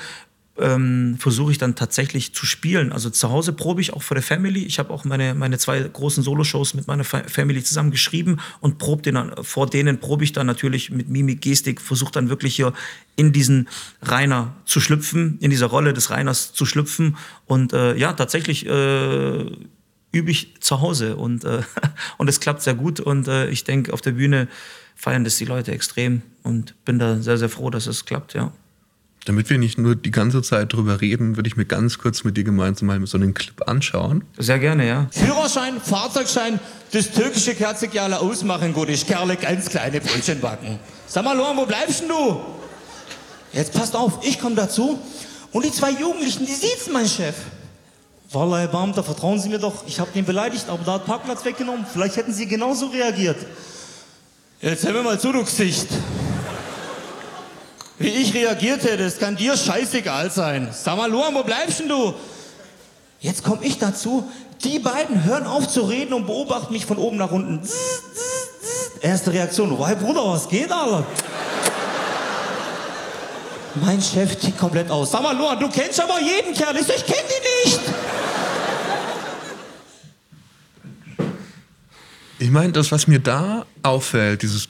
ähm, 0.58 1.16
versuche 1.18 1.52
ich 1.52 1.58
dann 1.58 1.74
tatsächlich 1.74 2.34
zu 2.34 2.46
spielen. 2.46 2.92
Also 2.92 3.10
zu 3.10 3.30
Hause 3.30 3.52
probe 3.52 3.80
ich 3.80 3.92
auch 3.92 4.02
vor 4.02 4.14
der 4.14 4.22
Family. 4.22 4.64
Ich 4.64 4.78
habe 4.78 4.92
auch 4.92 5.04
meine, 5.04 5.34
meine 5.34 5.58
zwei 5.58 5.80
großen 5.80 6.22
Solo-Shows 6.22 6.74
mit 6.74 6.86
meiner 6.86 7.04
Family 7.04 7.62
zusammen 7.62 7.90
geschrieben 7.90 8.38
und 8.60 8.78
probe 8.78 9.02
den 9.02 9.16
dann, 9.16 9.32
vor 9.42 9.68
denen 9.68 9.98
probe 9.98 10.24
ich 10.24 10.32
dann 10.32 10.46
natürlich 10.46 10.90
mit 10.90 11.08
Mimik, 11.08 11.42
Gestik, 11.42 11.80
versuche 11.80 12.12
dann 12.12 12.28
wirklich 12.28 12.56
hier 12.56 12.72
in 13.16 13.32
diesen 13.32 13.68
Rainer 14.02 14.54
zu 14.64 14.80
schlüpfen, 14.80 15.38
in 15.40 15.50
dieser 15.50 15.66
Rolle 15.66 15.92
des 15.92 16.10
Rainers 16.10 16.52
zu 16.52 16.66
schlüpfen. 16.66 17.16
Und 17.46 17.72
äh, 17.72 17.96
ja, 17.96 18.12
tatsächlich 18.12 18.66
äh, 18.66 19.44
übe 20.12 20.30
ich 20.30 20.54
zu 20.60 20.80
Hause 20.80 21.16
und, 21.16 21.44
äh, 21.44 21.62
und 22.18 22.28
es 22.28 22.40
klappt 22.40 22.62
sehr 22.62 22.74
gut. 22.74 23.00
Und 23.00 23.28
äh, 23.28 23.48
ich 23.50 23.64
denke, 23.64 23.92
auf 23.92 24.00
der 24.00 24.12
Bühne 24.12 24.48
feiern 24.94 25.24
das 25.24 25.36
die 25.36 25.44
Leute 25.44 25.72
extrem 25.72 26.22
und 26.42 26.74
bin 26.84 26.98
da 26.98 27.20
sehr, 27.20 27.36
sehr 27.36 27.50
froh, 27.50 27.70
dass 27.70 27.86
es 27.86 28.06
klappt, 28.06 28.34
ja. 28.34 28.52
Damit 29.26 29.50
wir 29.50 29.58
nicht 29.58 29.76
nur 29.76 29.96
die 29.96 30.12
ganze 30.12 30.40
Zeit 30.40 30.72
drüber 30.72 31.00
reden, 31.00 31.34
würde 31.34 31.48
ich 31.48 31.56
mir 31.56 31.64
ganz 31.64 31.98
kurz 31.98 32.22
mit 32.22 32.36
dir 32.36 32.44
gemeinsam 32.44 32.86
mal 32.86 33.04
so 33.06 33.18
einen 33.18 33.34
Clip 33.34 33.68
anschauen. 33.68 34.22
Sehr 34.38 34.60
gerne, 34.60 34.86
ja. 34.86 35.08
Führerschein, 35.10 35.80
Fahrzeugschein, 35.80 36.60
das 36.92 37.10
türkische 37.10 37.56
Kerzegerle 37.56 38.20
ausmachen, 38.20 38.72
gut, 38.72 38.88
ich 38.88 39.04
Kerle 39.04 39.34
ganz 39.34 39.68
kleine 39.68 40.00
Brötchen 40.00 40.40
backen. 40.40 40.78
Sag 41.08 41.24
mal, 41.24 41.36
Lohan, 41.36 41.56
wo 41.56 41.66
bleibst 41.66 42.02
denn 42.02 42.08
du? 42.08 42.40
Jetzt 43.52 43.72
passt 43.72 43.96
auf, 43.96 44.20
ich 44.22 44.38
komme 44.40 44.54
dazu 44.54 44.96
und 45.50 45.64
die 45.64 45.72
zwei 45.72 45.90
Jugendlichen, 45.90 46.46
die 46.46 46.52
sieht's, 46.52 46.88
mein 46.92 47.08
Chef. 47.08 47.34
Wallah, 48.30 48.58
Herr 48.58 48.68
Beamter, 48.68 49.02
vertrauen 49.02 49.40
Sie 49.40 49.48
mir 49.48 49.58
doch, 49.58 49.84
ich 49.88 49.98
habe 49.98 50.10
den 50.14 50.24
beleidigt, 50.24 50.68
aber 50.68 50.84
da 50.84 50.94
hat 50.94 51.06
Parkplatz 51.06 51.44
weggenommen. 51.44 51.84
Vielleicht 51.92 52.16
hätten 52.16 52.32
Sie 52.32 52.46
genauso 52.46 52.86
reagiert. 52.86 53.38
Jetzt 54.60 54.84
hör 54.84 54.92
mir 54.92 55.02
mal 55.02 55.18
zu, 55.18 55.32
du 55.32 55.42
Gesicht. 55.42 55.88
Wie 57.98 58.08
ich 58.08 58.34
reagiert 58.34 58.84
hätte, 58.84 59.04
das 59.04 59.18
kann 59.18 59.36
dir 59.36 59.56
scheißegal 59.56 60.30
sein. 60.30 60.68
Sag 60.72 60.96
mal, 60.96 61.10
Luan, 61.10 61.34
wo 61.34 61.42
bleibst 61.42 61.80
denn 61.80 61.88
du? 61.88 62.14
Jetzt 63.20 63.42
komme 63.42 63.64
ich 63.64 63.78
dazu. 63.78 64.30
Die 64.64 64.78
beiden 64.78 65.24
hören 65.24 65.46
auf 65.46 65.68
zu 65.68 65.82
reden 65.82 66.12
und 66.12 66.26
beobachten 66.26 66.72
mich 66.72 66.84
von 66.84 66.98
oben 66.98 67.16
nach 67.16 67.30
unten. 67.30 67.66
Erste 69.00 69.32
Reaktion, 69.32 69.76
hey 69.84 69.96
Bruder, 69.96 70.26
was 70.28 70.48
geht, 70.48 70.70
Alter? 70.70 71.06
Mein 73.82 74.00
Chef 74.00 74.36
tickt 74.36 74.58
komplett 74.58 74.90
aus. 74.90 75.10
Sag 75.10 75.22
mal, 75.22 75.36
Luan, 75.36 75.58
du 75.60 75.68
kennst 75.68 76.00
aber 76.00 76.18
jeden 76.20 76.54
Kerl. 76.54 76.76
Ich, 76.76 76.86
so, 76.86 76.92
ich 76.94 77.04
kenn 77.04 77.24
die 77.28 77.68
nicht. 77.68 77.80
Ich 82.38 82.50
meine, 82.50 82.72
das, 82.72 82.92
was 82.92 83.06
mir 83.06 83.18
da 83.18 83.64
auffällt, 83.82 84.42
dieses, 84.42 84.68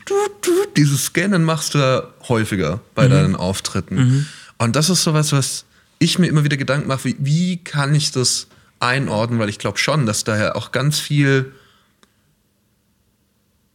dieses 0.76 1.06
Scannen 1.06 1.44
machst 1.44 1.74
du 1.74 1.78
ja 1.78 2.08
häufiger 2.28 2.80
bei 2.94 3.06
mhm. 3.06 3.12
deinen 3.12 3.36
Auftritten. 3.36 3.94
Mhm. 3.96 4.26
Und 4.58 4.76
das 4.76 4.90
ist 4.90 5.02
sowas, 5.02 5.32
was 5.32 5.64
ich 5.98 6.18
mir 6.18 6.26
immer 6.26 6.44
wieder 6.44 6.56
Gedanken 6.56 6.88
mache, 6.88 7.04
wie, 7.04 7.16
wie 7.18 7.56
kann 7.58 7.94
ich 7.94 8.10
das 8.10 8.48
einordnen, 8.80 9.38
weil 9.38 9.48
ich 9.48 9.58
glaube 9.58 9.78
schon, 9.78 10.06
dass 10.06 10.24
daher 10.24 10.56
auch 10.56 10.72
ganz 10.72 10.98
viel, 10.98 11.52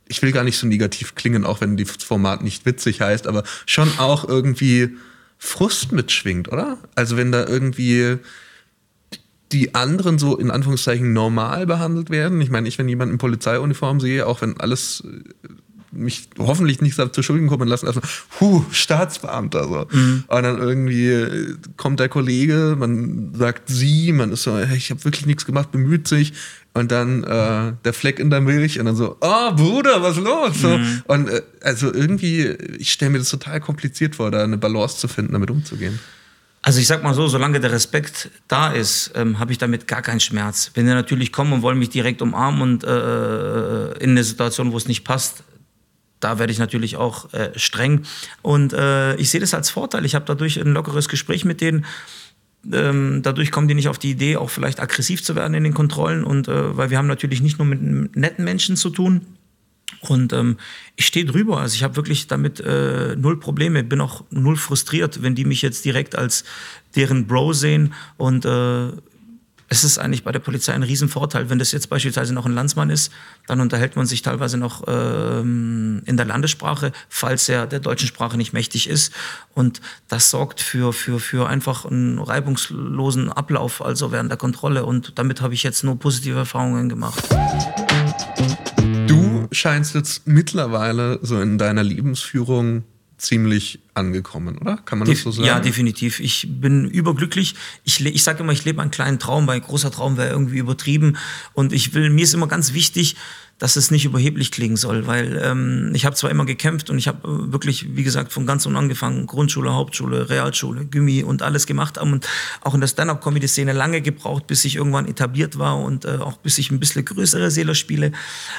ich 0.08 0.22
will 0.22 0.32
gar 0.32 0.44
nicht 0.44 0.58
so 0.58 0.68
negativ 0.68 1.16
klingen, 1.16 1.46
auch 1.46 1.62
wenn 1.62 1.78
das 1.78 2.04
Format 2.04 2.44
nicht 2.44 2.66
witzig 2.66 3.02
heißt, 3.02 3.26
aber 3.28 3.44
schon 3.66 3.98
auch 3.98 4.28
irgendwie 4.28 4.96
Frust 5.38 5.92
mitschwingt, 5.92 6.52
oder? 6.52 6.78
Also 6.96 7.18
wenn 7.18 7.32
da 7.32 7.48
irgendwie 7.48 8.20
die 9.52 9.76
anderen 9.76 10.18
so 10.18 10.38
in 10.38 10.52
Anführungszeichen 10.52 11.14
normal 11.14 11.66
behandelt 11.66 12.10
werden. 12.10 12.40
Ich 12.42 12.50
meine, 12.50 12.68
ich, 12.68 12.78
wenn 12.78 12.88
jemand 12.88 13.12
in 13.12 13.18
Polizeiuniform 13.18 14.00
sehe, 14.00 14.26
auch 14.26 14.42
wenn 14.42 14.60
alles 14.60 15.04
äh, 15.06 15.50
mich 15.92 16.30
hoffentlich 16.38 16.82
nicht 16.82 16.96
zu 17.14 17.24
Schulden 17.24 17.48
kommen 17.48 17.68
lassen, 17.68 17.88
also, 17.88 18.02
puh, 18.38 18.64
Staatsbeamter, 18.72 19.64
so. 19.66 19.88
Mhm. 19.92 20.24
Und 20.28 20.44
dann 20.44 20.58
irgendwie 20.58 21.08
äh, 21.08 21.56
kommt 21.78 22.00
der 22.00 22.10
Kollege, 22.10 22.76
man 22.78 23.34
sagt 23.36 23.64
sie, 23.68 24.12
man 24.12 24.32
ist 24.32 24.44
so, 24.44 24.58
hey, 24.58 24.78
ich 24.78 24.90
habe 24.90 25.04
wirklich 25.04 25.26
nichts 25.26 25.46
gemacht, 25.46 25.72
bemüht 25.72 26.08
sich. 26.08 26.34
Und 26.74 26.92
dann 26.92 27.24
äh, 27.26 27.74
der 27.84 27.94
Fleck 27.94 28.18
in 28.18 28.30
der 28.30 28.40
Milch 28.40 28.80
und 28.80 28.86
dann 28.86 28.96
so, 28.96 29.18
oh 29.20 29.52
Bruder, 29.52 30.02
was 30.02 30.16
los? 30.16 30.62
So. 30.62 30.78
Mhm. 30.78 31.02
Und 31.06 31.30
äh, 31.30 31.42
also 31.62 31.94
irgendwie, 31.94 32.48
ich 32.78 32.94
stelle 32.94 33.12
mir 33.12 33.18
das 33.18 33.30
total 33.30 33.60
kompliziert 33.60 34.16
vor, 34.16 34.32
da 34.32 34.44
eine 34.44 34.58
Balance 34.58 34.98
zu 34.98 35.10
finden, 35.10 35.34
damit 35.34 35.52
umzugehen. 35.52 36.00
Also 36.64 36.80
ich 36.80 36.88
sag 36.88 37.04
mal 37.04 37.14
so, 37.14 37.28
solange 37.28 37.60
der 37.60 37.72
Respekt 37.72 38.30
da 38.48 38.72
ist, 38.72 39.12
ähm, 39.16 39.40
habe 39.40 39.52
ich 39.52 39.58
damit 39.58 39.88
gar 39.88 40.02
keinen 40.02 40.20
Schmerz. 40.20 40.72
Wenn 40.76 40.86
die 40.86 40.94
natürlich 40.94 41.32
kommen 41.32 41.54
und 41.54 41.62
wollen 41.64 41.80
mich 41.80 41.90
direkt 41.90 42.22
umarmen 42.22 42.62
und 42.62 42.84
äh, 42.84 43.98
in 43.98 44.12
eine 44.12 44.24
Situation, 44.24 44.72
wo 44.72 44.78
es 44.78 44.88
nicht 44.88 45.04
passt, 45.04 45.44
da 46.22 46.40
werde 46.40 46.54
ich 46.54 46.60
natürlich 46.60 46.96
auch 46.96 47.34
äh, 47.34 47.52
streng. 47.58 48.04
Und 48.42 48.74
äh, 48.74 49.16
ich 49.16 49.30
sehe 49.30 49.42
das 49.42 49.54
als 49.54 49.70
Vorteil. 49.70 50.06
Ich 50.06 50.16
habe 50.16 50.26
dadurch 50.26 50.60
ein 50.60 50.74
lockeres 50.74 51.10
Gespräch 51.10 51.44
mit 51.44 51.60
denen. 51.60 51.86
Ähm, 52.72 53.22
dadurch 53.24 53.52
kommen 53.52 53.68
die 53.68 53.74
nicht 53.74 53.90
auf 53.90 53.98
die 53.98 54.12
Idee, 54.12 54.38
auch 54.38 54.50
vielleicht 54.50 54.80
aggressiv 54.80 55.24
zu 55.24 55.36
werden 55.36 55.54
in 55.54 55.64
den 55.64 55.74
Kontrollen. 55.74 56.24
Und 56.24 56.48
äh, 56.48 56.78
weil 56.78 56.90
wir 56.90 56.98
haben 56.98 57.08
natürlich 57.08 57.42
nicht 57.42 57.58
nur 57.58 57.68
mit 57.68 58.16
netten 58.16 58.46
Menschen 58.46 58.78
zu 58.78 58.90
tun, 58.90 59.26
und 60.00 60.34
ähm, 60.34 60.58
ich 60.96 61.06
stehe 61.06 61.26
drüber. 61.26 61.60
Also 61.60 61.76
ich 61.76 61.84
habe 61.84 61.96
wirklich 61.96 62.28
damit 62.28 62.60
äh, 62.60 63.16
null 63.16 63.40
Probleme, 63.40 63.84
bin 63.84 64.02
auch 64.02 64.24
null 64.32 64.56
frustriert, 64.56 65.22
wenn 65.22 65.36
die 65.36 65.46
mich 65.46 65.62
jetzt 65.62 65.86
direkt 65.86 66.18
als 66.18 66.44
deren 66.96 67.28
Bro 67.28 67.54
sehen. 67.54 67.94
Und 68.18 68.46
äh, 68.46 68.88
es 69.72 69.86
ist 69.86 69.98
eigentlich 70.00 70.26
bei 70.26 70.34
der 70.34 70.40
Polizei 70.40 70.74
ein 70.74 70.84
Riesenvorteil. 70.84 71.50
Wenn 71.50 71.58
das 71.58 71.72
jetzt 71.72 71.90
beispielsweise 71.90 72.34
noch 72.34 72.46
ein 72.46 72.52
Landsmann 72.52 72.90
ist, 72.90 73.10
dann 73.48 73.62
unterhält 73.62 73.96
man 73.96 74.06
sich 74.06 74.22
teilweise 74.22 74.58
noch 74.58 74.84
ähm, 74.86 76.02
in 76.06 76.18
der 76.18 76.26
Landessprache, 76.26 76.92
falls 77.08 77.48
er 77.48 77.68
der 77.68 77.80
deutschen 77.80 78.10
Sprache 78.10 78.36
nicht 78.36 78.52
mächtig 78.52 78.90
ist. 78.90 79.14
Und 79.54 79.80
das 80.10 80.30
sorgt 80.30 80.60
für, 80.60 80.92
für, 80.92 81.22
für 81.22 81.48
einfach 81.48 81.86
einen 81.86 82.20
reibungslosen 82.20 83.32
Ablauf, 83.32 83.82
also 83.82 84.12
während 84.12 84.30
der 84.30 84.38
Kontrolle. 84.38 84.86
Und 84.86 85.18
damit 85.18 85.40
habe 85.40 85.54
ich 85.54 85.64
jetzt 85.64 85.86
nur 85.86 85.98
positive 85.98 86.40
Erfahrungen 86.40 86.90
gemacht 86.90 87.24
scheinst 89.52 89.96
jetzt 89.96 90.28
mittlerweile 90.28 91.20
so 91.22 91.42
in 91.42 91.58
deiner 91.58 91.84
Lebensführung 91.84 92.84
ziemlich 93.22 93.80
angekommen, 93.94 94.58
oder? 94.58 94.78
Kann 94.78 95.00
man 95.00 95.08
das 95.08 95.22
so 95.22 95.32
sagen? 95.32 95.48
Ja, 95.48 95.60
definitiv. 95.60 96.20
Ich 96.20 96.48
bin 96.50 96.90
überglücklich. 96.90 97.56
Ich, 97.84 98.04
ich 98.04 98.24
sage 98.24 98.42
immer, 98.42 98.52
ich 98.52 98.66
lebe 98.66 98.82
einen 98.82 98.92
kleinen 98.92 99.20
Traum, 99.20 99.48
weil 99.48 99.58
ein 99.58 99.62
großer 99.62 99.92
Traum 99.92 100.18
wäre 100.18 100.30
irgendwie 100.30 100.58
übertrieben. 100.58 101.18
Und 101.54 101.72
ich 101.72 101.94
will, 101.94 102.10
mir 102.10 102.24
ist 102.24 102.34
immer 102.34 102.48
ganz 102.48 102.74
wichtig, 102.74 103.16
dass 103.62 103.76
es 103.76 103.92
nicht 103.92 104.06
überheblich 104.06 104.52
klingen 104.52 104.76
soll, 104.76 105.06
weil 105.06 105.40
ähm, 105.40 105.92
ich 105.94 106.04
habe 106.08 106.16
zwar 106.16 106.32
immer 106.32 106.46
gekämpft 106.46 106.90
und 106.90 106.98
ich 106.98 107.08
habe 107.08 107.28
äh, 107.28 107.52
wirklich, 107.52 107.96
wie 107.96 108.02
gesagt, 108.02 108.34
von 108.34 108.48
ganz 108.48 108.66
unten 108.66 108.76
angefangen, 108.76 109.28
Grundschule, 109.28 109.72
Hauptschule, 109.72 110.32
Realschule, 110.32 110.84
Gimmi 110.86 111.22
und 111.22 111.44
alles 111.44 111.68
gemacht 111.68 112.00
haben 112.00 112.12
und 112.12 112.28
auch 112.62 112.74
in 112.74 112.82
der 112.82 112.88
Stand-Up-Comedy-Szene 112.88 113.72
lange 113.74 114.02
gebraucht, 114.02 114.48
bis 114.48 114.66
ich 114.66 114.78
irgendwann 114.78 115.08
etabliert 115.08 115.60
war 115.60 115.78
und 115.78 116.06
äh, 116.06 116.18
auch 116.18 116.38
bis 116.38 116.58
ich 116.58 116.72
ein 116.72 116.80
bisschen 116.80 117.06
größere 117.06 117.52
Seele 117.52 117.76
spiele. 117.76 118.14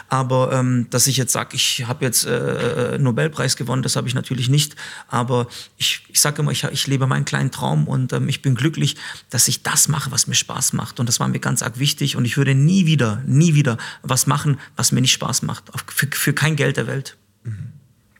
Aber 0.08 0.52
ähm, 0.52 0.86
dass 0.90 1.08
ich 1.08 1.16
jetzt 1.16 1.32
sage, 1.32 1.56
ich 1.56 1.84
habe 1.88 2.04
jetzt 2.04 2.24
äh, 2.24 2.96
Nobelpreis 3.00 3.56
gewonnen, 3.56 3.82
das 3.82 3.96
habe 3.96 4.06
ich 4.06 4.14
natürlich 4.14 4.48
nicht. 4.48 4.76
Aber 5.08 5.48
ich, 5.78 6.04
ich 6.10 6.20
sage 6.20 6.42
immer, 6.42 6.52
ich, 6.52 6.62
ich 6.62 6.86
lebe 6.86 7.08
meinen 7.08 7.24
kleinen 7.24 7.50
Traum 7.50 7.88
und 7.88 8.12
ähm, 8.12 8.28
ich 8.28 8.40
bin 8.40 8.54
glücklich, 8.54 8.94
dass 9.30 9.48
ich 9.48 9.64
das 9.64 9.88
mache, 9.88 10.12
was 10.12 10.28
mir 10.28 10.36
Spaß 10.36 10.74
macht. 10.74 11.00
Und 11.00 11.08
das 11.08 11.18
war 11.18 11.26
mir 11.26 11.40
ganz 11.40 11.60
arg 11.60 11.80
wichtig. 11.80 12.14
Und 12.14 12.24
ich 12.24 12.36
würde 12.36 12.54
nie 12.54 12.86
wieder, 12.86 13.20
nie 13.26 13.54
wieder 13.54 13.78
was 14.02 14.28
machen, 14.28 14.60
was 14.76 14.91
mir 14.92 15.00
nicht 15.00 15.12
Spaß 15.12 15.42
macht. 15.42 15.64
Für, 15.88 16.06
für 16.10 16.32
kein 16.32 16.56
Geld 16.56 16.76
der 16.76 16.86
Welt. 16.86 17.16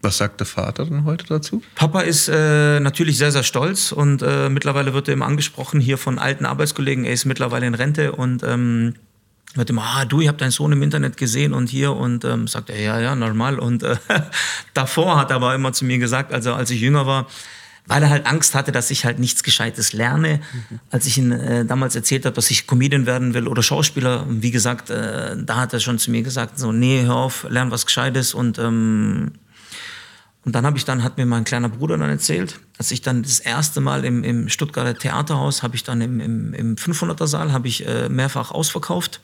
Was 0.03 0.19
sagt 0.19 0.41
der 0.41 0.49
Vater 0.49 0.85
denn 0.85 1.05
heute 1.05 1.27
dazu? 1.27 1.63
Papa 1.77 2.01
ist 2.01 2.29
äh, 2.29 2.81
natürlich 2.81 3.19
sehr, 3.19 3.31
sehr 3.31 3.45
stolz 3.45 3.93
und 3.93 4.21
äh, 4.23 4.49
mittlerweile 4.49 4.95
wird 4.95 5.07
er 5.07 5.15
immer 5.15 5.27
angesprochen 5.27 5.81
hier 5.81 5.97
von 5.97 6.19
alten 6.19 6.45
Arbeitskollegen. 6.45 7.05
Er 7.05 7.13
ist 7.13 7.25
mittlerweile 7.25 7.67
in 7.67 7.75
Rente 7.75 8.11
und 8.11 8.43
ähm, 8.43 8.95
wird 9.55 9.71
immer, 9.71 9.85
ah, 9.85 10.05
du, 10.05 10.21
ich 10.21 10.27
habe 10.27 10.39
deinen 10.39 10.51
Sohn 10.51 10.73
im 10.73 10.83
Internet 10.83 11.17
gesehen 11.17 11.53
und 11.53 11.69
hier 11.69 11.93
und 11.93 12.25
ähm, 12.25 12.49
sagt 12.49 12.71
er, 12.71 12.81
ja, 12.81 13.01
ja, 13.01 13.15
normal. 13.15 13.61
Und 13.61 13.85
äh, 13.85 13.97
davor 14.75 15.19
hat 15.19 15.31
er 15.31 15.37
aber 15.37 15.55
immer 15.55 15.73
zu 15.73 15.85
mir 15.85 15.99
gesagt, 15.99 16.33
also 16.33 16.53
als 16.53 16.71
ich 16.71 16.81
jünger 16.81 17.07
war, 17.07 17.29
weil 17.87 18.03
er 18.03 18.11
halt 18.11 18.27
Angst 18.27 18.55
hatte, 18.55 18.73
dass 18.73 18.91
ich 18.91 19.05
halt 19.05 19.19
nichts 19.19 19.43
Gescheites 19.43 19.93
lerne. 19.93 20.41
Mhm. 20.53 20.81
Als 20.91 21.07
ich 21.07 21.19
ihm 21.19 21.33
äh, 21.33 21.65
damals 21.65 21.97
erzählt 21.97 22.25
habe, 22.25 22.35
dass 22.35 22.51
ich 22.51 22.67
Comedian 22.67 23.07
werden 23.07 23.35
will 23.35 23.49
oder 23.49 23.63
Schauspieler, 23.63 24.25
wie 24.29 24.51
gesagt, 24.51 24.91
äh, 24.91 25.37
da 25.37 25.57
hat 25.57 25.73
er 25.73 25.81
schon 25.81 25.99
zu 25.99 26.11
mir 26.11 26.23
gesagt, 26.23 26.59
so, 26.59 26.73
nee, 26.73 27.03
hör 27.03 27.17
auf, 27.17 27.47
lern 27.49 27.71
was 27.71 27.87
Gescheites 27.87 28.35
und 28.35 28.59
ähm, 28.59 29.33
und 30.45 30.57
dann 30.57 30.67
habe 30.67 30.77
ich 30.77 30.85
dann, 30.85 31.05
hat 31.05 31.19
mir 31.19 31.27
mein 31.27 31.45
kleiner 31.45 31.69
Bruder 31.69 31.97
dann 31.97 32.11
erzählt, 32.11 32.59
als 32.77 32.91
ich 32.91 33.01
dann 33.01 33.23
das 33.23 33.39
erste 33.39 33.81
Mal 33.81 34.05
im, 34.05 34.25
im 34.25 34.49
Stuttgarter 34.49 34.99
Theaterhaus, 34.99 35.63
habe 35.63 35.77
ich 35.77 35.85
dann 35.85 36.01
im, 36.01 36.19
im, 36.19 36.53
im 36.53 36.77
500er 36.77 37.29
Saal, 37.29 37.53
habe 37.53 37.69
ich 37.69 37.87
äh, 37.87 38.09
mehrfach 38.09 38.51
ausverkauft. 38.51 39.21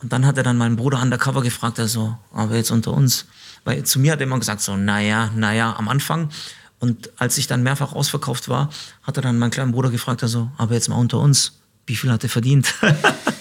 Und 0.00 0.12
dann 0.12 0.24
hat 0.24 0.38
er 0.38 0.44
dann 0.44 0.56
meinen 0.56 0.76
Bruder 0.76 1.02
undercover 1.02 1.42
gefragt, 1.42 1.78
also, 1.78 2.16
aber 2.32 2.56
jetzt 2.56 2.70
unter 2.70 2.92
uns. 2.92 3.26
Weil 3.64 3.82
zu 3.82 3.98
mir 3.98 4.12
hat 4.12 4.20
er 4.20 4.26
immer 4.26 4.38
gesagt, 4.38 4.62
so, 4.62 4.76
naja, 4.76 5.30
naja, 5.34 5.74
am 5.76 5.88
Anfang. 5.88 6.30
Und 6.80 7.10
als 7.16 7.38
ich 7.38 7.46
dann 7.46 7.62
mehrfach 7.62 7.92
ausverkauft 7.92 8.48
war, 8.48 8.70
hat 9.02 9.16
er 9.16 9.22
dann 9.22 9.38
meinen 9.38 9.50
kleinen 9.50 9.72
Bruder 9.72 9.90
gefragt, 9.90 10.22
also, 10.22 10.50
aber 10.58 10.74
jetzt 10.74 10.88
mal 10.88 10.96
unter 10.96 11.18
uns, 11.18 11.58
wie 11.86 11.96
viel 11.96 12.12
hat 12.12 12.22
er 12.22 12.28
verdient? 12.28 12.74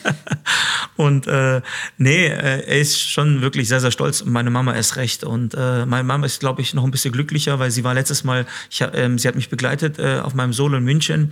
und 0.95 1.27
äh, 1.27 1.61
nee, 1.97 2.27
äh, 2.27 2.65
er 2.65 2.79
ist 2.79 2.99
schon 2.99 3.41
wirklich 3.41 3.67
sehr, 3.67 3.79
sehr 3.79 3.91
stolz 3.91 4.21
und 4.21 4.31
meine 4.31 4.49
Mama 4.49 4.71
ist 4.71 4.95
recht. 4.95 5.23
Und 5.23 5.53
äh, 5.53 5.85
meine 5.85 6.03
Mama 6.03 6.25
ist, 6.25 6.39
glaube 6.39 6.61
ich, 6.61 6.73
noch 6.73 6.83
ein 6.83 6.91
bisschen 6.91 7.11
glücklicher, 7.11 7.59
weil 7.59 7.69
sie 7.71 7.83
war 7.83 7.93
letztes 7.93 8.23
Mal, 8.23 8.45
ich, 8.71 8.83
ähm, 8.93 9.19
sie 9.19 9.27
hat 9.27 9.35
mich 9.35 9.49
begleitet 9.49 9.99
äh, 9.99 10.19
auf 10.19 10.33
meinem 10.33 10.53
Solo 10.53 10.77
in 10.77 10.83
München 10.83 11.31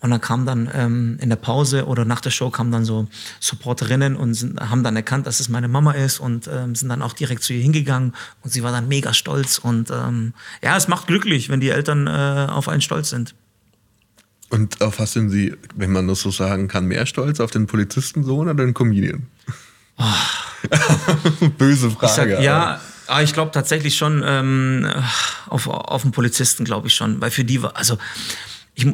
und 0.00 0.10
dann 0.10 0.20
kam 0.20 0.46
dann 0.46 0.70
ähm, 0.72 1.18
in 1.20 1.28
der 1.28 1.36
Pause 1.36 1.86
oder 1.86 2.04
nach 2.04 2.20
der 2.20 2.30
Show 2.30 2.50
kamen 2.50 2.70
dann 2.70 2.84
so 2.84 3.08
Supporterinnen 3.40 4.16
und 4.16 4.34
sind, 4.34 4.60
haben 4.60 4.84
dann 4.84 4.94
erkannt, 4.94 5.26
dass 5.26 5.40
es 5.40 5.48
meine 5.48 5.66
Mama 5.66 5.92
ist 5.92 6.20
und 6.20 6.48
ähm, 6.52 6.76
sind 6.76 6.88
dann 6.88 7.02
auch 7.02 7.14
direkt 7.14 7.42
zu 7.42 7.52
ihr 7.52 7.62
hingegangen 7.62 8.14
und 8.42 8.52
sie 8.52 8.62
war 8.62 8.70
dann 8.70 8.86
mega 8.86 9.12
stolz. 9.12 9.58
Und 9.58 9.90
ähm, 9.90 10.34
ja, 10.62 10.76
es 10.76 10.86
macht 10.86 11.08
glücklich, 11.08 11.48
wenn 11.48 11.60
die 11.60 11.70
Eltern 11.70 12.06
äh, 12.06 12.46
auf 12.50 12.68
einen 12.68 12.80
stolz 12.80 13.10
sind. 13.10 13.34
Und 14.50 14.80
auf 14.80 14.98
was 14.98 15.12
sind 15.12 15.30
Sie, 15.30 15.54
wenn 15.74 15.90
man 15.90 16.08
das 16.08 16.20
so 16.20 16.30
sagen 16.30 16.68
kann, 16.68 16.86
mehr 16.86 17.04
stolz? 17.04 17.40
Auf 17.40 17.50
den 17.50 17.66
Polizistensohn 17.66 18.48
oder 18.48 18.54
den 18.54 18.74
Comedian? 18.74 19.26
Oh. 19.98 20.04
Böse 21.58 21.90
Frage. 21.90 22.06
Ich 22.06 22.12
sag, 22.12 22.42
ja, 22.42 22.80
aber 23.08 23.22
ich 23.22 23.32
glaube 23.32 23.50
tatsächlich 23.50 23.96
schon 23.96 24.22
ähm, 24.24 24.88
auf, 25.48 25.66
auf 25.66 26.02
den 26.02 26.12
Polizisten, 26.12 26.64
glaube 26.64 26.86
ich 26.86 26.94
schon. 26.94 27.20
Weil 27.20 27.30
für 27.30 27.44
die 27.44 27.62
war, 27.62 27.76
also 27.76 27.98
ich, 28.74 28.86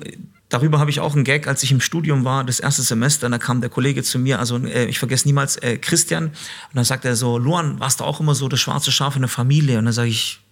darüber 0.55 0.79
habe 0.79 0.89
ich 0.91 1.01
auch 1.01 1.15
einen 1.15 1.25
Gag, 1.25 1.49
als 1.49 1.65
ich 1.65 1.73
im 1.73 1.81
Studium 1.81 2.25
war, 2.25 2.45
das 2.45 2.61
erste 2.61 2.83
Semester, 2.83 3.29
da 3.29 3.39
kam 3.39 3.61
der 3.61 3.71
Kollege 3.71 4.05
zu 4.05 4.21
mir, 4.21 4.39
also 4.39 4.57
äh, 4.59 4.85
ich 4.85 5.01
vergesse 5.01 5.27
niemals 5.27 5.57
äh, 5.57 5.79
Christian, 5.79 6.27
und 6.27 6.35
dann 6.75 6.85
sagt 6.85 7.05
er 7.05 7.17
so, 7.17 7.39
Luan, 7.39 7.81
warst 7.81 7.99
du 7.99 8.05
auch 8.05 8.21
immer 8.21 8.37
so 8.37 8.47
das 8.47 8.61
schwarze 8.61 8.93
Schaf 8.93 9.17
in 9.17 9.23
der 9.23 9.29
Familie? 9.29 9.79
Und 9.79 9.87
dann 9.87 9.93
sage 9.93 10.11
ich, 10.11 10.44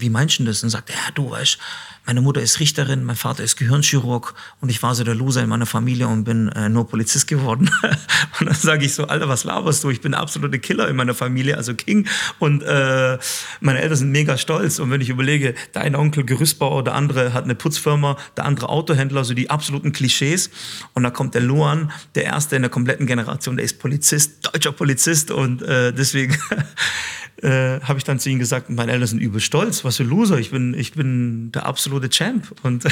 wie 0.00 0.10
meinst 0.10 0.38
du 0.38 0.44
das? 0.44 0.62
Und 0.62 0.70
sagt 0.70 0.90
ja, 0.90 0.96
du 1.14 1.30
weißt, 1.30 1.58
meine 2.06 2.20
Mutter 2.20 2.40
ist 2.40 2.60
Richterin, 2.60 3.02
mein 3.02 3.16
Vater 3.16 3.42
ist 3.42 3.56
Gehirnchirurg 3.56 4.34
und 4.60 4.68
ich 4.68 4.80
war 4.80 4.94
so 4.94 5.02
der 5.02 5.16
Loser 5.16 5.42
in 5.42 5.48
meiner 5.48 5.66
Familie 5.66 6.06
und 6.06 6.22
bin 6.22 6.48
äh, 6.50 6.68
nur 6.68 6.88
Polizist 6.88 7.26
geworden. 7.26 7.68
und 8.40 8.46
dann 8.46 8.54
sage 8.54 8.84
ich 8.84 8.94
so, 8.94 9.08
Alter, 9.08 9.28
was 9.28 9.42
laberst 9.42 9.82
du? 9.82 9.90
Ich 9.90 10.00
bin 10.00 10.12
der 10.12 10.20
absolute 10.20 10.60
Killer 10.60 10.88
in 10.88 10.94
meiner 10.94 11.14
Familie, 11.14 11.56
also 11.56 11.74
King. 11.74 12.06
Und 12.38 12.62
äh, 12.62 13.18
meine 13.60 13.80
Eltern 13.80 13.96
sind 13.96 14.12
mega 14.12 14.38
stolz. 14.38 14.78
Und 14.78 14.92
wenn 14.92 15.00
ich 15.00 15.08
überlege, 15.08 15.56
dein 15.72 15.96
Onkel 15.96 16.24
Gerüstbauer, 16.24 16.84
der 16.84 16.94
andere 16.94 17.32
hat 17.32 17.42
eine 17.42 17.56
Putzfirma, 17.56 18.16
der 18.36 18.44
andere 18.44 18.68
Autohändler, 18.68 19.24
so 19.24 19.34
die 19.34 19.50
absoluten 19.50 19.90
Klischees. 19.90 20.50
Und 20.94 21.02
da 21.02 21.10
kommt 21.10 21.34
der 21.34 21.42
Luan, 21.42 21.90
der 22.14 22.22
erste 22.22 22.54
in 22.54 22.62
der 22.62 22.70
kompletten 22.70 23.08
Generation, 23.08 23.56
der 23.56 23.64
ist 23.64 23.80
Polizist, 23.80 24.46
deutscher 24.46 24.70
Polizist 24.70 25.32
und 25.32 25.62
äh, 25.62 25.92
deswegen 25.92 26.38
äh, 27.42 27.80
habe 27.80 27.98
ich 27.98 28.04
dann 28.04 28.18
zu 28.18 28.30
ihnen 28.30 28.38
gesagt, 28.38 28.70
meine 28.70 28.92
Eltern 28.92 29.08
sind 29.08 29.20
übel 29.20 29.40
stolz, 29.40 29.84
was 29.84 29.96
für 29.96 30.04
Loser, 30.04 30.38
ich 30.38 30.50
bin, 30.50 30.74
ich 30.74 30.92
bin 30.92 31.52
der 31.52 31.66
absolute 31.66 32.08
Champ. 32.08 32.54
Und 32.62 32.84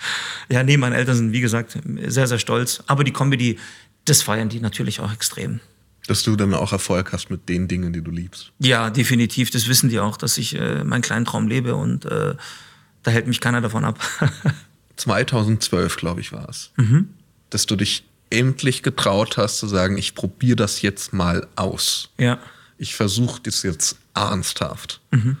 ja, 0.50 0.62
nee, 0.62 0.76
meine 0.76 0.96
Eltern 0.96 1.16
sind, 1.16 1.32
wie 1.32 1.40
gesagt, 1.40 1.78
sehr, 2.06 2.26
sehr 2.26 2.38
stolz. 2.38 2.82
Aber 2.86 3.04
die 3.04 3.12
Comedy, 3.12 3.58
das 4.04 4.22
feiern 4.22 4.48
die 4.48 4.60
natürlich 4.60 5.00
auch 5.00 5.12
extrem. 5.12 5.60
Dass 6.08 6.24
du 6.24 6.34
dann 6.34 6.52
auch 6.52 6.72
Erfolg 6.72 7.12
hast 7.12 7.30
mit 7.30 7.48
den 7.48 7.68
Dingen, 7.68 7.92
die 7.92 8.02
du 8.02 8.10
liebst. 8.10 8.50
Ja, 8.58 8.90
definitiv. 8.90 9.50
Das 9.50 9.68
wissen 9.68 9.88
die 9.88 10.00
auch, 10.00 10.16
dass 10.16 10.36
ich 10.36 10.56
äh, 10.56 10.82
meinen 10.82 11.02
kleinen 11.02 11.24
Traum 11.24 11.46
lebe 11.46 11.76
und 11.76 12.04
äh, 12.06 12.34
da 13.04 13.10
hält 13.10 13.28
mich 13.28 13.40
keiner 13.40 13.60
davon 13.60 13.84
ab. 13.84 14.00
2012, 14.96 15.96
glaube 15.96 16.20
ich, 16.20 16.32
war 16.32 16.48
es. 16.48 16.72
Mhm. 16.76 17.10
Dass 17.50 17.66
du 17.66 17.76
dich 17.76 18.04
endlich 18.30 18.82
getraut 18.82 19.36
hast 19.36 19.58
zu 19.58 19.68
sagen, 19.68 19.96
ich 19.96 20.16
probiere 20.16 20.56
das 20.56 20.82
jetzt 20.82 21.12
mal 21.12 21.46
aus. 21.54 22.10
Ja 22.18 22.40
ich 22.82 22.96
versuche 22.96 23.40
das 23.44 23.62
jetzt 23.62 23.96
ernsthaft. 24.12 25.00
Mhm. 25.12 25.36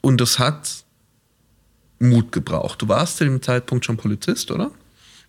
Und 0.00 0.20
das 0.20 0.38
hat 0.38 0.84
Mut 1.98 2.32
gebraucht. 2.32 2.80
Du 2.80 2.88
warst 2.88 3.18
zu 3.18 3.24
dem 3.24 3.42
Zeitpunkt 3.42 3.84
schon 3.84 3.98
Polizist, 3.98 4.50
oder? 4.50 4.70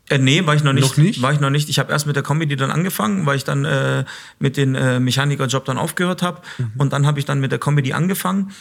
Äh, 0.09 0.17
nee, 0.17 0.45
war 0.45 0.55
ich 0.55 0.63
noch 0.63 0.71
nicht. 0.71 0.87
Noch 0.87 0.95
nicht? 0.95 1.21
War 1.21 1.33
ich 1.33 1.41
noch 1.41 1.49
nicht. 1.49 1.67
Ich 1.67 1.77
habe 1.77 1.91
erst 1.91 2.07
mit 2.07 2.15
der 2.15 2.23
Comedy 2.23 2.55
dann 2.55 2.71
angefangen, 2.71 3.25
weil 3.25 3.35
ich 3.35 3.43
dann 3.43 3.65
äh, 3.65 4.05
mit 4.39 4.55
dem 4.55 4.75
äh, 4.75 5.01
Mechanikerjob 5.01 5.65
dann 5.65 5.77
aufgehört 5.77 6.21
habe. 6.21 6.41
Mhm. 6.57 6.71
Und 6.77 6.93
dann 6.93 7.05
habe 7.05 7.19
ich 7.19 7.25
dann 7.25 7.41
mit 7.41 7.51
der 7.51 7.59
Comedy 7.59 7.91
angefangen. 7.91 8.51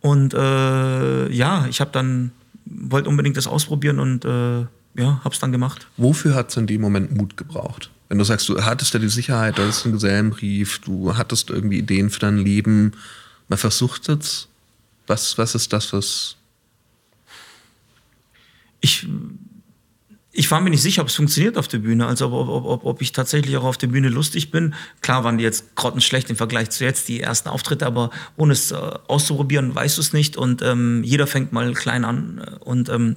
Und 0.00 0.34
äh, 0.34 1.28
ja, 1.32 1.66
ich 1.66 1.80
habe 1.80 1.90
dann, 1.90 2.30
wollte 2.64 3.08
unbedingt 3.08 3.36
das 3.36 3.48
ausprobieren 3.48 3.98
und 3.98 4.24
äh, 4.24 4.60
ja, 4.94 5.20
habe 5.24 5.32
es 5.32 5.40
dann 5.40 5.50
gemacht. 5.50 5.88
Wofür 5.96 6.36
hat 6.36 6.50
es 6.50 6.56
in 6.56 6.68
dem 6.68 6.80
Moment 6.80 7.16
Mut 7.16 7.36
gebraucht? 7.36 7.90
Wenn 8.12 8.18
du 8.18 8.24
sagst, 8.24 8.46
du 8.50 8.62
hattest 8.62 8.92
ja 8.92 9.00
die 9.00 9.08
Sicherheit, 9.08 9.56
du 9.56 9.62
hattest 9.62 9.86
einen 9.86 9.94
Gesellenbrief, 9.94 10.80
du 10.80 11.16
hattest 11.16 11.48
irgendwie 11.48 11.78
Ideen 11.78 12.10
für 12.10 12.20
dein 12.20 12.36
Leben, 12.36 12.92
man 13.48 13.58
versucht 13.58 14.06
es. 14.10 14.48
Was, 15.06 15.38
was 15.38 15.54
ist 15.54 15.72
das, 15.72 15.94
was. 15.94 16.36
Ich, 18.82 19.08
ich 20.30 20.50
war 20.50 20.60
mir 20.60 20.68
nicht 20.68 20.82
sicher, 20.82 21.00
ob 21.00 21.08
es 21.08 21.14
funktioniert 21.14 21.56
auf 21.56 21.68
der 21.68 21.78
Bühne, 21.78 22.06
also 22.06 22.26
ob, 22.26 22.48
ob, 22.48 22.64
ob, 22.66 22.84
ob 22.84 23.00
ich 23.00 23.12
tatsächlich 23.12 23.56
auch 23.56 23.64
auf 23.64 23.78
der 23.78 23.86
Bühne 23.86 24.10
lustig 24.10 24.50
bin. 24.50 24.74
Klar 25.00 25.24
waren 25.24 25.38
die 25.38 25.44
jetzt 25.44 25.74
grottenschlecht 25.74 26.28
im 26.28 26.36
Vergleich 26.36 26.68
zu 26.68 26.84
jetzt, 26.84 27.08
die 27.08 27.22
ersten 27.22 27.48
Auftritte, 27.48 27.86
aber 27.86 28.10
ohne 28.36 28.52
es 28.52 28.72
äh, 28.72 28.76
auszuprobieren, 29.08 29.74
weißt 29.74 29.96
du 29.96 30.02
es 30.02 30.12
nicht. 30.12 30.36
Und 30.36 30.60
ähm, 30.60 31.02
jeder 31.02 31.26
fängt 31.26 31.54
mal 31.54 31.72
klein 31.72 32.04
an. 32.04 32.40
Und 32.60 32.90
ähm, 32.90 33.16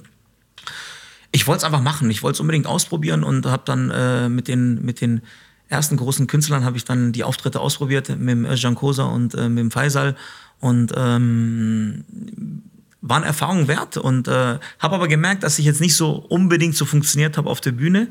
ich 1.36 1.46
wollte 1.46 1.58
es 1.58 1.64
einfach 1.64 1.82
machen. 1.82 2.10
Ich 2.10 2.22
wollte 2.22 2.36
es 2.36 2.40
unbedingt 2.40 2.66
ausprobieren 2.66 3.22
und 3.22 3.44
habe 3.44 3.62
dann 3.66 3.90
äh, 3.90 4.30
mit, 4.30 4.48
den, 4.48 4.82
mit 4.82 5.02
den 5.02 5.20
ersten 5.68 5.98
großen 5.98 6.26
Künstlern 6.26 6.64
habe 6.64 6.78
ich 6.78 6.84
dann 6.84 7.12
die 7.12 7.24
Auftritte 7.24 7.60
ausprobiert 7.60 8.08
mit 8.08 8.30
dem 8.30 8.54
Jean 8.54 8.74
Kosa 8.74 9.04
und 9.04 9.34
äh, 9.34 9.50
mit 9.50 9.58
dem 9.58 9.70
Faisal 9.70 10.16
und 10.60 10.94
ähm, 10.96 12.04
waren 13.02 13.22
Erfahrungen 13.22 13.68
wert 13.68 13.98
und 13.98 14.28
äh, 14.28 14.58
habe 14.78 14.94
aber 14.94 15.08
gemerkt, 15.08 15.42
dass 15.42 15.58
ich 15.58 15.66
jetzt 15.66 15.82
nicht 15.82 15.94
so 15.94 16.12
unbedingt 16.12 16.74
so 16.74 16.86
funktioniert 16.86 17.36
habe 17.36 17.50
auf 17.50 17.60
der 17.60 17.72
Bühne 17.72 18.08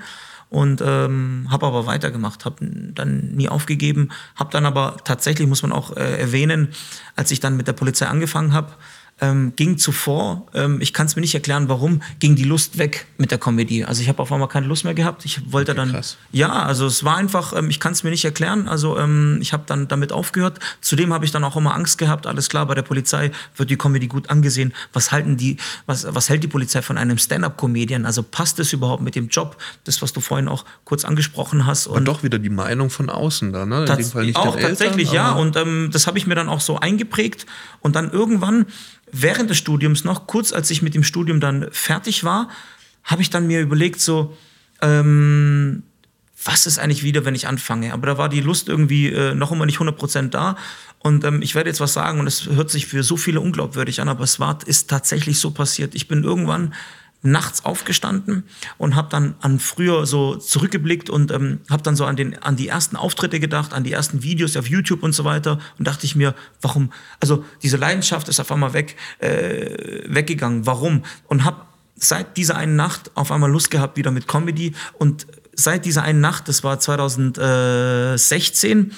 und 0.50 0.82
ähm, 0.86 1.48
habe 1.50 1.66
aber 1.66 1.88
weitergemacht, 1.88 2.46
habe 2.46 2.58
dann 2.94 3.32
nie 3.32 3.50
aufgegeben, 3.50 4.10
habe 4.36 4.52
dann 4.52 4.68
aber 4.68 4.98
tatsächlich, 5.04 5.48
muss 5.48 5.64
man 5.64 5.72
auch 5.72 5.98
äh, 5.98 6.20
erwähnen, 6.20 6.70
als 7.16 7.32
ich 7.32 7.40
dann 7.40 7.58
mit 7.58 7.68
der 7.68 7.74
Polizei 7.74 8.06
angefangen 8.06 8.54
habe, 8.54 8.74
ähm, 9.22 9.54
ging 9.56 9.78
zuvor, 9.78 10.46
ähm, 10.54 10.82
ich 10.82 10.92
kann 10.94 11.06
es 11.06 11.16
mir 11.16 11.22
nicht 11.22 11.34
erklären, 11.34 11.70
warum, 11.70 12.02
ging 12.20 12.36
die 12.36 12.44
Lust 12.44 12.78
weg 12.78 13.06
mit 13.18 13.32
der 13.32 13.38
Comedy. 13.38 13.86
Also 13.86 14.02
ich 14.02 14.10
habe 14.10 14.22
auf 14.22 14.32
einmal 14.32 14.50
keine 14.50 14.68
Lust 14.68 14.84
mehr 14.84 14.94
gehabt. 14.94 15.24
Ich 15.24 15.54
wollte 15.54 15.72
okay, 15.72 15.80
dann, 15.80 15.92
krass. 15.92 16.18
ja, 16.34 16.52
also 16.52 16.86
es 16.86 17.06
war 17.06 17.16
einfach, 17.16 17.54
ähm, 17.56 17.70
ich 17.70 17.80
kann 17.80 17.94
es 17.94 18.04
mir 18.04 18.10
nicht 18.10 18.26
erklären. 18.26 18.68
Also 18.68 18.98
ähm, 18.98 19.38
ich 19.42 19.54
habe 19.54 19.64
dann 19.68 19.88
damit 19.88 20.12
aufgehört. 20.12 20.60
Zudem 20.82 21.14
habe 21.14 21.24
ich 21.24 21.32
dann 21.32 21.46
auch 21.46 21.56
immer 21.56 21.74
Angst 21.76 21.98
gehabt. 21.98 22.28
Alles 22.28 22.50
klar, 22.50 22.66
bei 22.66 22.76
der 22.76 22.82
Polizei 22.82 23.32
wird 23.56 23.70
die 23.70 23.78
Comedy 23.78 24.08
gut 24.08 24.30
angesehen. 24.30 24.74
Was 24.92 25.14
halten 25.14 25.38
die, 25.38 25.58
was, 25.86 26.06
was 26.14 26.28
hält 26.28 26.44
die 26.44 26.50
Polizei 26.50 26.82
von 26.82 26.98
einem 26.98 27.18
Stand-up-Comedian? 27.18 28.06
Also 28.06 28.22
passt 28.22 28.60
es 28.60 28.74
überhaupt 28.74 29.02
mit 29.02 29.16
dem 29.16 29.30
Job? 29.30 29.56
Das, 29.86 30.02
was 30.02 30.12
du 30.12 30.20
vorhin 30.20 30.50
auch 30.50 30.66
kurz 30.84 31.06
angesprochen 31.06 31.66
hast. 31.66 31.88
Und, 31.88 32.00
und 32.00 32.06
doch 32.06 32.24
wieder 32.24 32.38
die 32.38 32.50
Meinung 32.50 32.90
von 32.90 33.10
außen 33.10 33.54
da, 33.54 33.66
ne? 33.66 33.86
In 33.86 33.96
dem 33.96 34.06
Fall 34.06 34.26
nicht 34.26 34.36
auch 34.36 34.60
tatsächlich, 34.60 35.14
Eltern, 35.14 35.16
ja. 35.16 35.32
Und 35.32 35.56
ähm, 35.56 35.90
das 35.94 36.06
habe 36.06 36.18
ich 36.18 36.28
mir 36.28 36.36
dann 36.36 36.50
auch 36.50 36.60
so 36.60 36.78
eingeprägt. 36.80 37.46
Und 37.80 37.96
dann 37.96 38.12
irgendwann 38.12 38.66
während 39.22 39.50
des 39.50 39.58
Studiums 39.58 40.04
noch, 40.04 40.28
kurz 40.28 40.52
als 40.52 40.70
ich 40.72 40.82
mit 40.82 40.94
dem 40.96 41.04
Studium 41.04 41.40
dann 41.40 41.68
fertig 41.72 42.24
war, 42.24 42.50
habe 43.04 43.22
ich 43.22 43.30
dann 43.30 43.48
mir 43.48 43.62
überlegt, 43.62 44.02
so, 44.02 44.36
ähm, 44.82 45.84
was 46.44 46.68
ist 46.68 46.80
eigentlich 46.80 47.04
wieder, 47.04 47.26
wenn 47.26 47.36
ich 47.36 47.48
anfange? 47.48 47.94
Aber 47.94 48.08
da 48.08 48.18
war 48.18 48.30
die 48.30 48.42
Lust 48.42 48.68
irgendwie 48.68 49.08
äh, 49.08 49.34
noch 49.34 49.52
immer 49.52 49.66
nicht 49.66 49.80
100% 49.80 50.30
da. 50.30 50.58
Und 51.00 51.24
ähm, 51.24 51.42
ich 51.42 51.56
werde 51.56 51.70
jetzt 51.70 51.80
was 51.80 51.94
sagen 51.94 52.20
und 52.20 52.28
es 52.28 52.48
hört 52.48 52.70
sich 52.70 52.88
für 52.88 53.04
so 53.04 53.16
viele 53.16 53.40
unglaubwürdig 53.40 54.02
an, 54.02 54.10
aber 54.10 54.24
es 54.24 54.40
war, 54.40 54.60
ist 54.66 54.90
tatsächlich 54.90 55.40
so 55.40 55.52
passiert. 55.52 55.96
Ich 55.96 56.08
bin 56.08 56.24
irgendwann 56.24 56.74
nachts 57.26 57.66
aufgestanden 57.66 58.44
und 58.78 58.96
habe 58.96 59.10
dann 59.10 59.36
an 59.42 59.60
früher 59.60 60.06
so 60.06 60.36
zurückgeblickt 60.36 61.10
und 61.10 61.32
ähm, 61.32 61.60
habe 61.70 61.84
dann 61.84 61.96
so 61.96 62.06
an, 62.06 62.16
den, 62.16 62.42
an 62.42 62.56
die 62.56 62.68
ersten 62.68 62.96
Auftritte 62.96 63.40
gedacht, 63.40 63.74
an 63.74 63.84
die 63.84 63.92
ersten 63.92 64.24
Videos 64.24 64.56
auf 64.56 64.68
YouTube 64.68 65.04
und 65.04 65.14
so 65.14 65.26
weiter 65.26 65.60
und 65.78 65.88
dachte 65.88 66.06
ich 66.06 66.16
mir, 66.16 66.36
warum, 66.62 66.92
also 67.20 67.44
diese 67.64 67.78
Leidenschaft 67.78 68.30
ist 68.30 68.40
auf 68.40 68.52
einmal 68.52 68.74
weg, 68.74 68.96
äh, 69.20 70.04
weggegangen, 70.06 70.66
warum? 70.66 71.04
Und 71.28 71.44
habe 71.44 71.62
seit 71.96 72.38
dieser 72.38 72.58
einen 72.58 72.76
Nacht 72.76 73.12
auf 73.16 73.32
einmal 73.32 73.52
Lust 73.52 73.72
gehabt 73.72 73.98
wieder 73.98 74.12
mit 74.12 74.28
Comedy 74.28 74.74
und 74.94 75.26
seit 75.54 75.86
dieser 75.86 76.04
einen 76.04 76.22
Nacht, 76.22 76.48
das 76.48 76.64
war 76.64 76.80
2016, 76.80 78.92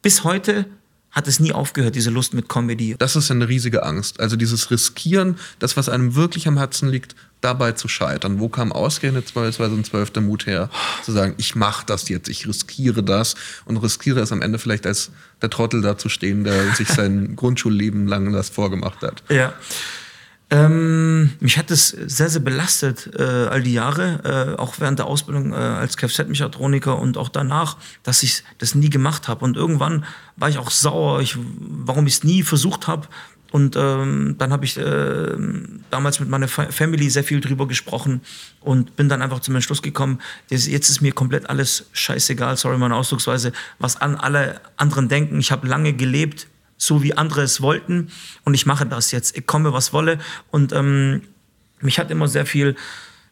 bis 0.00 0.24
heute 0.24 0.64
hat 1.18 1.28
es 1.28 1.40
nie 1.40 1.52
aufgehört, 1.52 1.96
diese 1.96 2.10
Lust 2.10 2.32
mit 2.32 2.48
Comedy. 2.48 2.94
Das 2.98 3.16
ist 3.16 3.30
eine 3.30 3.48
riesige 3.48 3.82
Angst. 3.82 4.20
Also 4.20 4.36
dieses 4.36 4.70
Riskieren, 4.70 5.36
das, 5.58 5.76
was 5.76 5.88
einem 5.88 6.14
wirklich 6.14 6.46
am 6.46 6.56
Herzen 6.56 6.88
liegt, 6.88 7.16
dabei 7.40 7.72
zu 7.72 7.88
scheitern. 7.88 8.38
Wo 8.38 8.48
kam 8.48 8.72
ausgerechnet 8.72 9.34
beispielsweise 9.34 9.74
ein 9.74 9.84
zwölfter 9.84 10.20
Mut 10.20 10.46
her, 10.46 10.70
zu 11.04 11.12
sagen, 11.12 11.34
ich 11.36 11.56
mache 11.56 11.84
das 11.86 12.08
jetzt, 12.08 12.28
ich 12.28 12.46
riskiere 12.46 13.02
das 13.02 13.34
und 13.64 13.76
riskiere 13.78 14.20
es 14.20 14.32
am 14.32 14.42
Ende 14.42 14.58
vielleicht 14.58 14.86
als 14.86 15.10
der 15.42 15.50
Trottel 15.50 15.82
dazustehen, 15.82 16.44
der 16.44 16.74
sich 16.74 16.88
sein 16.88 17.34
Grundschulleben 17.36 18.06
lang 18.06 18.32
das 18.32 18.48
vorgemacht 18.48 19.02
hat. 19.02 19.22
Ja. 19.28 19.54
Ähm, 20.50 21.30
mich 21.40 21.58
hat 21.58 21.70
es 21.70 21.88
sehr, 21.88 22.30
sehr 22.30 22.40
belastet, 22.40 23.10
äh, 23.18 23.22
all 23.22 23.62
die 23.62 23.74
Jahre, 23.74 24.54
äh, 24.56 24.58
auch 24.58 24.76
während 24.78 24.98
der 24.98 25.06
Ausbildung 25.06 25.52
äh, 25.52 25.56
als 25.56 25.98
Kfz-Mechatroniker 25.98 26.98
und 26.98 27.18
auch 27.18 27.28
danach, 27.28 27.76
dass 28.02 28.22
ich 28.22 28.42
das 28.56 28.74
nie 28.74 28.88
gemacht 28.88 29.28
habe. 29.28 29.44
Und 29.44 29.56
irgendwann 29.56 30.06
war 30.36 30.48
ich 30.48 30.56
auch 30.56 30.70
sauer, 30.70 31.20
ich, 31.20 31.36
warum 31.36 32.06
ich 32.06 32.14
es 32.14 32.24
nie 32.24 32.42
versucht 32.42 32.86
habe, 32.86 33.08
und 33.50 33.76
ähm, 33.76 34.34
dann 34.38 34.52
habe 34.52 34.64
ich 34.64 34.76
äh, 34.76 35.36
damals 35.90 36.20
mit 36.20 36.28
meiner 36.28 36.48
Family 36.48 37.08
sehr 37.08 37.24
viel 37.24 37.40
drüber 37.40 37.66
gesprochen 37.66 38.20
und 38.60 38.94
bin 38.96 39.08
dann 39.08 39.22
einfach 39.22 39.40
zum 39.40 39.54
Entschluss 39.54 39.80
gekommen, 39.80 40.20
jetzt 40.50 40.68
ist 40.68 41.00
mir 41.00 41.12
komplett 41.12 41.48
alles 41.48 41.86
scheißegal, 41.92 42.56
sorry 42.56 42.76
meine 42.76 42.94
Ausdrucksweise, 42.94 43.52
was 43.78 44.00
an 44.00 44.16
alle 44.16 44.60
anderen 44.76 45.08
denken. 45.08 45.40
Ich 45.40 45.50
habe 45.50 45.66
lange 45.66 45.94
gelebt, 45.94 46.46
so 46.78 47.02
wie 47.02 47.14
andere 47.14 47.42
es 47.42 47.60
wollten 47.60 48.10
und 48.44 48.54
ich 48.54 48.64
mache 48.64 48.86
das 48.86 49.10
jetzt. 49.10 49.36
Ich 49.36 49.46
komme, 49.46 49.72
was 49.74 49.92
wolle. 49.92 50.18
Und 50.50 50.72
ähm, 50.72 51.22
mich 51.80 51.98
hat 51.98 52.10
immer 52.10 52.28
sehr 52.28 52.46
viel 52.46 52.76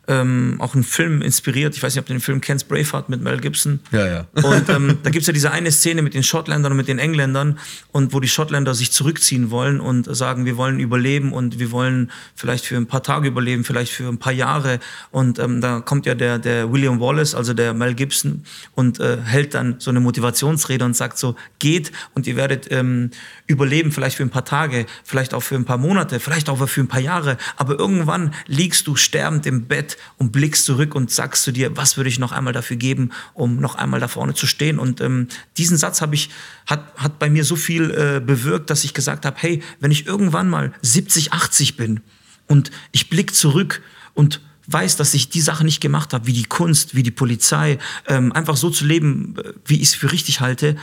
ähm, 0.09 0.57
auch 0.61 0.75
einen 0.75 0.85
Film 0.85 1.23
inspiriert. 1.23 1.75
Ich 1.77 1.83
weiß 1.83 1.95
nicht, 1.95 2.01
ob 2.01 2.07
du 2.07 2.15
den 2.15 2.21
Film 2.21 2.41
kennst, 2.41 2.69
Braveheart 2.69 3.09
mit 3.09 3.23
Mel 3.23 3.39
Gibson. 3.39 3.81
Ja, 3.91 4.07
ja. 4.07 4.27
Und 4.43 4.69
ähm, 4.69 4.99
da 5.03 5.11
gibt's 5.11 5.27
ja 5.27 5.33
diese 5.33 5.51
eine 5.51 5.73
Szene 5.73 6.03
mit 6.03 6.15
den 6.15 6.23
Schottländern 6.23 6.73
und 6.73 6.77
mit 6.77 6.89
den 6.89 6.99
Engländern 6.99 7.59
und 7.93 8.13
wo 8.13 8.21
die 8.21 8.29
Schottländer 8.29 8.75
sich 8.75 8.93
zurückziehen 8.93 9.51
wollen 9.51 9.81
und 9.81 10.15
sagen, 10.15 10.45
wir 10.45 10.57
wollen 10.57 10.79
überleben 10.79 11.33
und 11.33 11.59
wir 11.59 11.71
wollen 11.71 12.11
vielleicht 12.35 12.67
für 12.67 12.77
ein 12.77 12.87
paar 12.87 13.03
Tage 13.03 13.29
überleben, 13.29 13.65
vielleicht 13.65 13.93
für 13.93 14.09
ein 14.09 14.19
paar 14.19 14.33
Jahre. 14.33 14.79
Und 15.11 15.39
ähm, 15.39 15.61
da 15.61 15.81
kommt 15.81 16.07
ja 16.07 16.15
der, 16.15 16.39
der 16.39 16.73
William 16.73 17.01
Wallace, 17.01 17.35
also 17.35 17.55
der 17.55 17.75
Mel 17.75 17.95
Gibson, 17.95 18.45
und 18.75 19.01
äh, 19.01 19.19
hält 19.25 19.55
dann 19.55 19.77
so 19.79 19.91
eine 19.91 20.01
Motivationsrede 20.01 20.85
und 20.85 20.95
sagt 20.95 21.19
so, 21.19 21.37
geht 21.59 21.93
und 22.15 22.27
ihr 22.27 22.37
werdet 22.37 22.69
ähm, 22.71 23.11
überleben, 23.47 23.93
vielleicht 23.93 24.17
für 24.17 24.23
ein 24.23 24.31
paar 24.31 24.45
Tage, 24.45 24.87
vielleicht 25.05 25.35
auch 25.35 25.41
für 25.41 25.55
ein 25.55 25.65
paar 25.65 25.79
Monate, 25.79 26.21
vielleicht 26.21 26.49
auch 26.49 26.67
für 26.69 26.81
ein 26.81 26.89
paar 26.89 27.01
Jahre, 27.01 27.37
aber 27.57 27.79
irgendwann 27.79 28.35
liegst 28.47 28.87
du 28.87 28.97
sterbend 28.97 29.47
im 29.47 29.67
Bett 29.67 29.97
und 30.19 30.33
blickst 30.33 30.65
zurück 30.65 30.95
und 30.95 31.11
sagst 31.11 31.45
zu 31.45 31.53
dir, 31.53 31.77
was 31.77 31.97
würde 31.97 32.09
ich 32.09 32.19
noch 32.19 32.33
einmal 32.33 32.53
dafür 32.53 32.77
geben, 32.77 33.11
um 33.35 33.57
noch 33.61 33.77
einmal 33.77 34.01
da 34.01 34.09
vorne 34.09 34.35
zu 34.35 34.47
stehen. 34.47 34.79
Und 34.79 35.01
ähm, 35.01 35.29
diesen 35.57 35.77
Satz 35.77 36.01
habe 36.01 36.15
ich, 36.15 36.31
hat, 36.67 36.93
hat 36.97 37.19
bei 37.19 37.31
mir 37.31 37.45
so 37.45 37.57
viel 37.57 37.91
äh, 37.91 38.21
bewirkt, 38.21 38.71
dass 38.71 38.85
ich 38.85 38.95
gesagt 38.95 39.25
habe, 39.25 39.37
hey, 39.39 39.63
wenn 39.81 39.91
ich 39.91 40.07
irgendwann 40.07 40.49
mal 40.49 40.73
70, 40.83 41.33
80 41.33 41.77
bin 41.77 42.01
und 42.47 42.71
ich 42.93 43.09
blick 43.09 43.35
zurück 43.35 43.83
und 44.15 44.41
weiß, 44.67 44.97
dass 44.97 45.15
ich 45.15 45.29
die 45.29 45.41
Sache 45.41 45.65
nicht 45.65 45.81
gemacht 45.81 46.13
habe, 46.13 46.27
wie 46.27 46.33
die 46.33 46.45
Kunst, 46.45 46.95
wie 46.95 47.03
die 47.03 47.11
Polizei, 47.13 47.79
ähm, 48.09 48.33
einfach 48.33 48.57
so 48.57 48.71
zu 48.71 48.85
leben, 48.85 49.37
äh, 49.39 49.53
wie 49.65 49.77
ich 49.77 49.91
es 49.91 49.95
für 49.95 50.11
richtig 50.11 50.41
halte. 50.41 50.77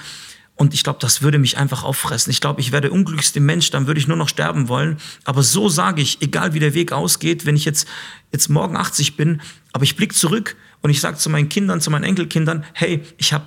Und 0.56 0.74
ich 0.74 0.84
glaube, 0.84 1.00
das 1.00 1.22
würde 1.22 1.40
mich 1.40 1.58
einfach 1.58 1.84
auffressen. 1.84 2.32
Ich 2.32 2.40
glaube, 2.40 2.62
ich 2.62 2.72
wäre 2.72 2.84
der 2.84 2.92
unglücklichste 2.92 3.40
Mensch, 3.40 3.72
dann 3.72 3.88
würde 3.88 4.00
ich 4.00 4.08
nur 4.08 4.18
noch 4.18 4.30
sterben 4.30 4.68
wollen. 4.68 4.98
Aber 5.24 5.42
so 5.42 5.68
sage 5.68 6.02
ich, 6.02 6.22
egal 6.22 6.54
wie 6.54 6.60
der 6.60 6.76
Weg 6.76 6.92
ausgeht, 6.92 7.46
wenn 7.46 7.56
ich 7.56 7.66
jetzt, 7.66 7.88
jetzt 8.32 8.50
morgen 8.50 8.78
80 8.78 9.18
bin, 9.18 9.42
aber 9.72 9.84
ich 9.84 9.96
blicke 9.96 10.14
zurück 10.14 10.56
und 10.82 10.92
ich 10.92 11.02
sage 11.02 11.18
zu 11.18 11.30
meinen 11.30 11.50
Kindern, 11.50 11.82
zu 11.82 11.90
meinen 11.90 12.04
Enkelkindern, 12.04 12.66
hey, 12.74 13.02
ich 13.18 13.34
habe 13.34 13.46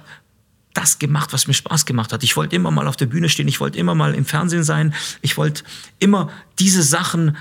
das 0.75 0.99
gemacht, 0.99 1.33
was 1.33 1.47
mir 1.47 1.55
Spaß 1.55 1.87
gemacht 1.87 2.13
hat. 2.13 2.23
Ich 2.23 2.37
wollte 2.37 2.57
immer 2.57 2.71
mal 2.71 2.89
auf 2.89 2.97
der 2.97 3.07
Bühne 3.07 3.29
stehen, 3.29 3.49
ich 3.49 3.61
wollte 3.61 3.79
immer 3.79 3.95
mal 3.95 4.15
im 4.15 4.25
Fernsehen 4.25 4.65
sein, 4.65 4.93
ich 5.23 5.39
wollte 5.39 5.63
immer 5.99 6.31
diese 6.59 6.83
Sachen, 6.83 7.37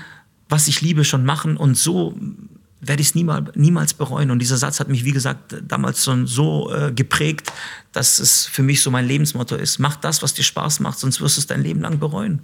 was 0.48 0.68
ich 0.68 0.80
liebe, 0.80 1.04
schon 1.04 1.24
machen 1.24 1.56
und 1.56 1.76
so 1.76 2.16
werde 2.80 3.00
ich 3.00 3.08
es 3.08 3.14
niemals, 3.14 3.50
niemals 3.54 3.94
bereuen. 3.94 4.30
Und 4.30 4.38
dieser 4.40 4.56
Satz 4.56 4.80
hat 4.80 4.88
mich, 4.88 5.04
wie 5.04 5.12
gesagt, 5.12 5.56
damals 5.66 6.04
schon 6.04 6.26
so 6.26 6.72
äh, 6.72 6.92
geprägt, 6.92 7.52
dass 7.92 8.18
es 8.18 8.46
für 8.46 8.62
mich 8.62 8.82
so 8.82 8.90
mein 8.90 9.06
Lebensmotto 9.06 9.56
ist. 9.56 9.78
Mach 9.78 9.96
das, 9.96 10.22
was 10.22 10.34
dir 10.34 10.42
Spaß 10.42 10.80
macht, 10.80 10.98
sonst 10.98 11.20
wirst 11.20 11.36
du 11.36 11.40
es 11.40 11.46
dein 11.46 11.62
Leben 11.62 11.80
lang 11.80 11.98
bereuen. 11.98 12.40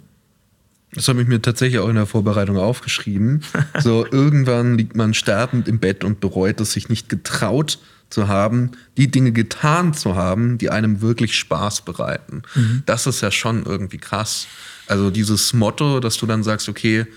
Das 0.93 1.07
habe 1.07 1.21
ich 1.21 1.27
mir 1.27 1.41
tatsächlich 1.41 1.79
auch 1.79 1.89
in 1.89 1.95
der 1.95 2.05
Vorbereitung 2.05 2.57
aufgeschrieben. 2.57 3.41
So, 3.79 4.05
irgendwann 4.11 4.77
liegt 4.77 4.95
man 4.95 5.13
sterbend 5.13 5.67
im 5.67 5.79
Bett 5.79 6.03
und 6.03 6.19
bereut 6.19 6.59
es 6.61 6.73
sich 6.73 6.89
nicht 6.89 7.09
getraut 7.09 7.79
zu 8.09 8.27
haben, 8.27 8.71
die 8.97 9.09
Dinge 9.09 9.31
getan 9.31 9.93
zu 9.93 10.15
haben, 10.15 10.59
die 10.59 10.69
einem 10.69 11.01
wirklich 11.01 11.35
Spaß 11.35 11.81
bereiten. 11.81 12.43
Mhm. 12.53 12.83
Das 12.85 13.07
ist 13.07 13.21
ja 13.21 13.31
schon 13.31 13.63
irgendwie 13.65 13.97
krass. 13.97 14.47
Also 14.87 15.09
dieses 15.09 15.53
Motto, 15.53 15.99
dass 15.99 16.17
du 16.17 16.27
dann 16.27 16.43
sagst, 16.43 16.69
okay, 16.69 17.07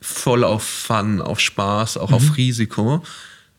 voll 0.00 0.44
auf 0.44 0.62
Fun, 0.62 1.20
auf 1.20 1.40
Spaß, 1.40 1.96
auch 1.98 2.10
mhm. 2.10 2.14
auf 2.14 2.36
Risiko. 2.36 3.02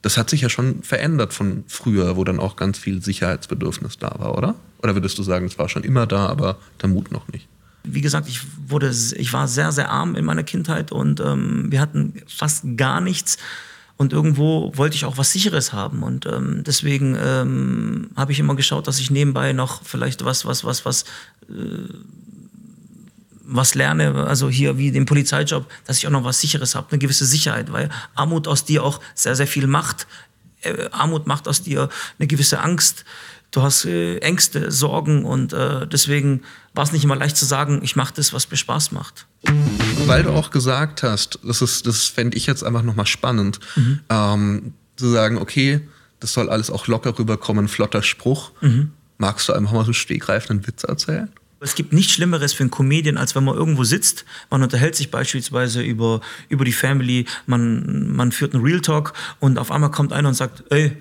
Das 0.01 0.17
hat 0.17 0.29
sich 0.29 0.41
ja 0.41 0.49
schon 0.49 0.83
verändert 0.83 1.33
von 1.33 1.63
früher, 1.67 2.15
wo 2.15 2.23
dann 2.23 2.39
auch 2.39 2.55
ganz 2.55 2.77
viel 2.77 3.01
Sicherheitsbedürfnis 3.01 3.97
da 3.97 4.15
war, 4.19 4.37
oder? 4.37 4.55
Oder 4.81 4.95
würdest 4.95 5.17
du 5.17 5.23
sagen, 5.23 5.47
es 5.47 5.57
war 5.57 5.69
schon 5.69 5.83
immer 5.83 6.05
da, 6.05 6.27
aber 6.27 6.57
der 6.81 6.89
Mut 6.89 7.11
noch 7.11 7.27
nicht? 7.29 7.47
Wie 7.83 8.01
gesagt, 8.01 8.27
ich, 8.27 8.41
wurde, 8.67 8.89
ich 8.89 9.33
war 9.33 9.47
sehr, 9.47 9.71
sehr 9.71 9.89
arm 9.89 10.15
in 10.15 10.25
meiner 10.25 10.43
Kindheit 10.43 10.91
und 10.91 11.19
ähm, 11.19 11.71
wir 11.71 11.81
hatten 11.81 12.21
fast 12.27 12.63
gar 12.75 13.01
nichts. 13.01 13.37
Und 13.97 14.13
irgendwo 14.13 14.71
wollte 14.75 14.95
ich 14.95 15.05
auch 15.05 15.17
was 15.17 15.31
Sicheres 15.31 15.73
haben. 15.73 16.03
Und 16.03 16.27
ähm, 16.27 16.63
deswegen 16.63 17.17
ähm, 17.19 18.11
habe 18.15 18.31
ich 18.31 18.39
immer 18.39 18.55
geschaut, 18.55 18.87
dass 18.87 18.99
ich 18.99 19.09
nebenbei 19.09 19.53
noch 19.53 19.81
vielleicht 19.83 20.23
was, 20.23 20.45
was, 20.45 20.63
was, 20.63 20.85
was 20.85 21.03
äh, 21.49 21.93
was 23.47 23.75
lerne, 23.75 24.25
also 24.27 24.49
hier 24.49 24.77
wie 24.77 24.91
den 24.91 25.05
Polizeijob, 25.05 25.65
dass 25.85 25.97
ich 25.97 26.07
auch 26.07 26.11
noch 26.11 26.23
was 26.23 26.41
Sicheres 26.41 26.75
habe, 26.75 26.87
eine 26.91 26.99
gewisse 26.99 27.25
Sicherheit, 27.25 27.71
weil 27.71 27.89
Armut 28.13 28.47
aus 28.47 28.65
dir 28.65 28.83
auch 28.83 28.99
sehr, 29.15 29.35
sehr 29.35 29.47
viel 29.47 29.67
macht. 29.67 30.05
Äh, 30.61 30.89
Armut 30.91 31.27
macht 31.27 31.47
aus 31.47 31.63
dir 31.63 31.89
eine 32.19 32.27
gewisse 32.27 32.59
Angst. 32.59 33.05
Du 33.51 33.61
hast 33.61 33.85
äh, 33.85 34.17
Ängste, 34.17 34.71
Sorgen 34.71 35.23
und 35.23 35.53
äh, 35.53 35.87
deswegen 35.87 36.41
war 36.73 36.83
es 36.83 36.91
nicht 36.91 37.05
immer 37.05 37.15
leicht 37.15 37.37
zu 37.37 37.45
sagen, 37.45 37.79
ich 37.81 37.95
mache 37.95 38.13
das, 38.15 38.33
was 38.33 38.51
mir 38.51 38.57
Spaß 38.57 38.91
macht. 38.91 39.25
Weil 40.05 40.23
du 40.23 40.31
auch 40.31 40.51
gesagt 40.51 41.01
hast, 41.01 41.39
das 41.43 41.61
ist, 41.61 41.87
das 41.87 42.05
fände 42.05 42.35
ich 42.35 42.45
jetzt 42.45 42.63
einfach 42.63 42.83
nochmal 42.83 43.07
spannend, 43.07 43.59
mhm. 43.75 44.01
ähm, 44.09 44.73
zu 44.97 45.09
sagen, 45.09 45.37
okay, 45.37 45.87
das 46.19 46.33
soll 46.33 46.49
alles 46.49 46.69
auch 46.69 46.87
locker 46.87 47.17
rüberkommen, 47.17 47.67
flotter 47.67 48.03
Spruch. 48.03 48.51
Mhm. 48.61 48.91
Magst 49.17 49.47
du 49.47 49.53
einfach 49.53 49.71
mal 49.71 49.85
so 49.85 49.93
stegreifenden 49.93 50.67
Witz 50.67 50.83
erzählen? 50.83 51.31
Es 51.59 51.75
gibt 51.75 51.93
nichts 51.93 52.13
Schlimmeres 52.13 52.53
für 52.53 52.63
einen 52.63 52.71
Comedian, 52.71 53.17
als 53.17 53.35
wenn 53.35 53.43
man 53.43 53.55
irgendwo 53.55 53.83
sitzt, 53.83 54.25
man 54.49 54.61
unterhält 54.61 54.95
sich 54.95 55.09
beispielsweise 55.09 55.81
über, 55.81 56.21
über 56.49 56.65
die 56.65 56.71
Family, 56.71 57.25
man, 57.45 58.15
man 58.15 58.31
führt 58.31 58.53
einen 58.53 58.63
Real 58.63 58.81
Talk 58.81 59.13
und 59.39 59.57
auf 59.57 59.71
einmal 59.71 59.91
kommt 59.91 60.13
einer 60.13 60.29
und 60.29 60.35
sagt, 60.35 60.63
ey, 60.69 60.95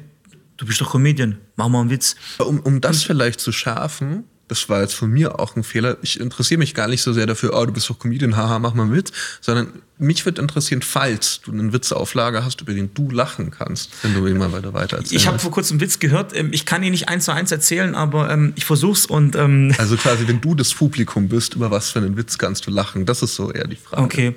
du 0.56 0.66
bist 0.66 0.80
doch 0.80 0.90
Comedian, 0.90 1.38
mach 1.56 1.68
mal 1.68 1.80
einen 1.80 1.90
Witz. 1.90 2.16
Um, 2.38 2.60
um 2.60 2.80
das 2.80 3.02
vielleicht 3.02 3.40
zu 3.40 3.52
schärfen, 3.52 4.24
das 4.48 4.68
war 4.68 4.80
jetzt 4.80 4.94
von 4.94 5.10
mir 5.10 5.40
auch 5.40 5.56
ein 5.56 5.64
Fehler. 5.64 5.98
Ich 6.02 6.20
interessiere 6.20 6.58
mich 6.58 6.74
gar 6.74 6.88
nicht 6.88 7.02
so 7.02 7.12
sehr 7.12 7.26
dafür, 7.26 7.52
oh, 7.54 7.66
du 7.66 7.72
bist 7.72 7.90
doch 7.90 7.98
Comedian, 7.98 8.36
haha, 8.36 8.58
mach 8.58 8.74
mal 8.74 8.86
mit, 8.86 9.12
sondern 9.40 9.82
mich 9.98 10.24
würde 10.24 10.42
interessieren, 10.42 10.82
falls 10.82 11.40
du 11.40 11.52
einen 11.52 11.72
Witzeauflage 11.72 12.44
hast, 12.44 12.60
über 12.60 12.74
den 12.74 12.92
du 12.92 13.10
lachen 13.10 13.50
kannst, 13.50 13.90
wenn 14.02 14.14
du 14.14 14.26
ihn 14.26 14.36
mal 14.36 14.52
weiter 14.52 14.74
weiter 14.74 14.98
erzählst. 14.98 15.14
Ich 15.14 15.26
habe 15.26 15.38
vor 15.38 15.50
kurzem 15.50 15.74
einen 15.74 15.80
Witz 15.80 15.98
gehört, 15.98 16.36
ähm, 16.36 16.50
ich 16.52 16.66
kann 16.66 16.82
ihn 16.82 16.90
nicht 16.90 17.08
eins 17.08 17.24
zu 17.24 17.32
eins 17.32 17.50
erzählen, 17.50 17.94
aber 17.94 18.30
ähm, 18.30 18.52
ich 18.56 18.64
versuch's 18.64 19.06
und 19.06 19.36
ähm 19.36 19.74
Also 19.78 19.96
quasi, 19.96 20.28
wenn 20.28 20.40
du 20.40 20.54
das 20.54 20.74
Publikum 20.74 21.28
bist, 21.28 21.54
über 21.54 21.70
was 21.70 21.90
für 21.90 22.00
einen 22.00 22.16
Witz 22.16 22.38
kannst 22.38 22.66
du 22.66 22.70
lachen? 22.70 23.06
Das 23.06 23.22
ist 23.22 23.34
so 23.34 23.50
eher 23.52 23.66
die 23.66 23.76
Frage. 23.76 24.02
Okay. 24.02 24.34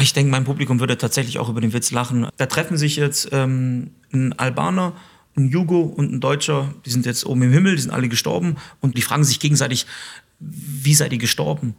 Ich 0.00 0.14
denke, 0.14 0.30
mein 0.30 0.44
Publikum 0.44 0.80
würde 0.80 0.96
tatsächlich 0.96 1.38
auch 1.38 1.50
über 1.50 1.60
den 1.60 1.74
Witz 1.74 1.90
lachen. 1.90 2.26
Da 2.38 2.46
treffen 2.46 2.78
sich 2.78 2.96
jetzt 2.96 3.28
ähm, 3.30 3.90
ein 4.12 4.32
Albaner 4.38 4.94
ein 5.36 5.48
Jugo 5.48 5.80
und 5.80 6.12
ein 6.12 6.20
Deutscher, 6.20 6.74
die 6.84 6.90
sind 6.90 7.06
jetzt 7.06 7.24
oben 7.24 7.42
im 7.42 7.52
Himmel, 7.52 7.76
die 7.76 7.82
sind 7.82 7.90
alle 7.90 8.08
gestorben 8.08 8.56
und 8.80 8.96
die 8.96 9.02
fragen 9.02 9.24
sich 9.24 9.40
gegenseitig, 9.40 9.86
wie 10.38 10.94
seid 10.94 11.12
ihr 11.12 11.18
gestorben? 11.18 11.74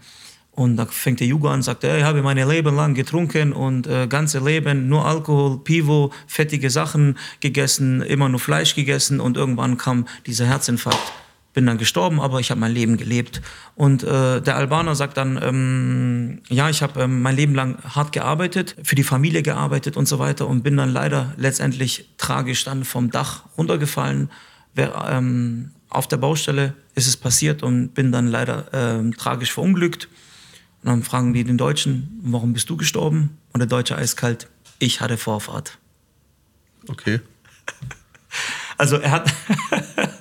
Und 0.56 0.78
da 0.78 0.86
fängt 0.86 1.20
der 1.20 1.28
Jugo 1.28 1.48
an 1.48 1.64
sagt, 1.64 1.84
ich 1.84 2.04
habe 2.04 2.22
mein 2.22 2.38
Leben 2.38 2.76
lang 2.76 2.94
getrunken 2.94 3.54
und 3.54 3.88
äh, 3.88 4.08
ganze 4.08 4.40
Leben 4.40 4.88
nur 4.88 5.06
Alkohol, 5.06 5.64
Pivo, 5.64 6.12
fettige 6.28 6.70
Sachen 6.70 7.18
gegessen, 7.40 8.02
immer 8.02 8.30
nur 8.30 8.40
Fleisch 8.40 8.76
gegessen 8.76 9.20
und 9.20 9.36
irgendwann 9.36 9.78
kam 9.78 10.08
dieser 10.28 10.46
Herzinfarkt 10.46 11.14
bin 11.54 11.66
dann 11.68 11.78
gestorben, 11.78 12.20
aber 12.20 12.40
ich 12.40 12.50
habe 12.50 12.60
mein 12.60 12.74
Leben 12.74 12.98
gelebt. 12.98 13.42
Und 13.76 14.04
äh, 14.04 14.42
der 14.42 14.56
Albaner 14.56 14.96
sagt 14.96 15.18
dann, 15.18 15.40
ähm, 15.42 16.42
ja, 16.50 16.70
ich 16.70 16.82
habe 16.82 17.04
ähm, 17.04 17.22
mein 17.22 17.36
Leben 17.36 17.56
lang 17.56 17.78
hart 17.84 18.12
gearbeitet, 18.12 18.76
für 18.84 18.96
die 18.96 19.04
Familie 19.04 19.44
gearbeitet 19.44 19.96
und 19.96 20.08
so 20.08 20.20
weiter 20.20 20.48
und 20.48 20.64
bin 20.64 20.78
dann 20.78 20.90
leider 20.90 21.34
letztendlich 21.38 22.10
tragisch 22.18 22.64
dann 22.64 22.84
vom 22.84 23.12
Dach 23.12 23.44
runtergefallen. 23.58 24.30
Wer, 24.74 24.94
ähm, 25.10 25.72
auf 25.90 26.08
der 26.08 26.18
Baustelle 26.18 26.74
ist 26.96 27.08
es 27.08 27.18
passiert 27.18 27.62
und 27.62 27.94
bin 27.94 28.12
dann 28.12 28.28
leider 28.28 28.66
ähm, 28.74 29.16
tragisch 29.16 29.54
verunglückt. 29.54 30.10
Und 30.84 30.90
dann 30.90 31.04
fragen 31.04 31.34
die 31.34 31.44
den 31.44 31.58
Deutschen, 31.58 32.20
warum 32.24 32.54
bist 32.54 32.70
du 32.70 32.78
gestorben? 32.78 33.38
Und 33.54 33.60
der 33.60 33.68
Deutsche 33.68 33.96
eiskalt, 33.98 34.50
ich 34.80 35.02
hatte 35.02 35.18
Vorfahrt. 35.18 35.78
Okay. 36.88 37.22
Also 38.78 38.98
er 38.98 39.12
hat, 39.12 39.34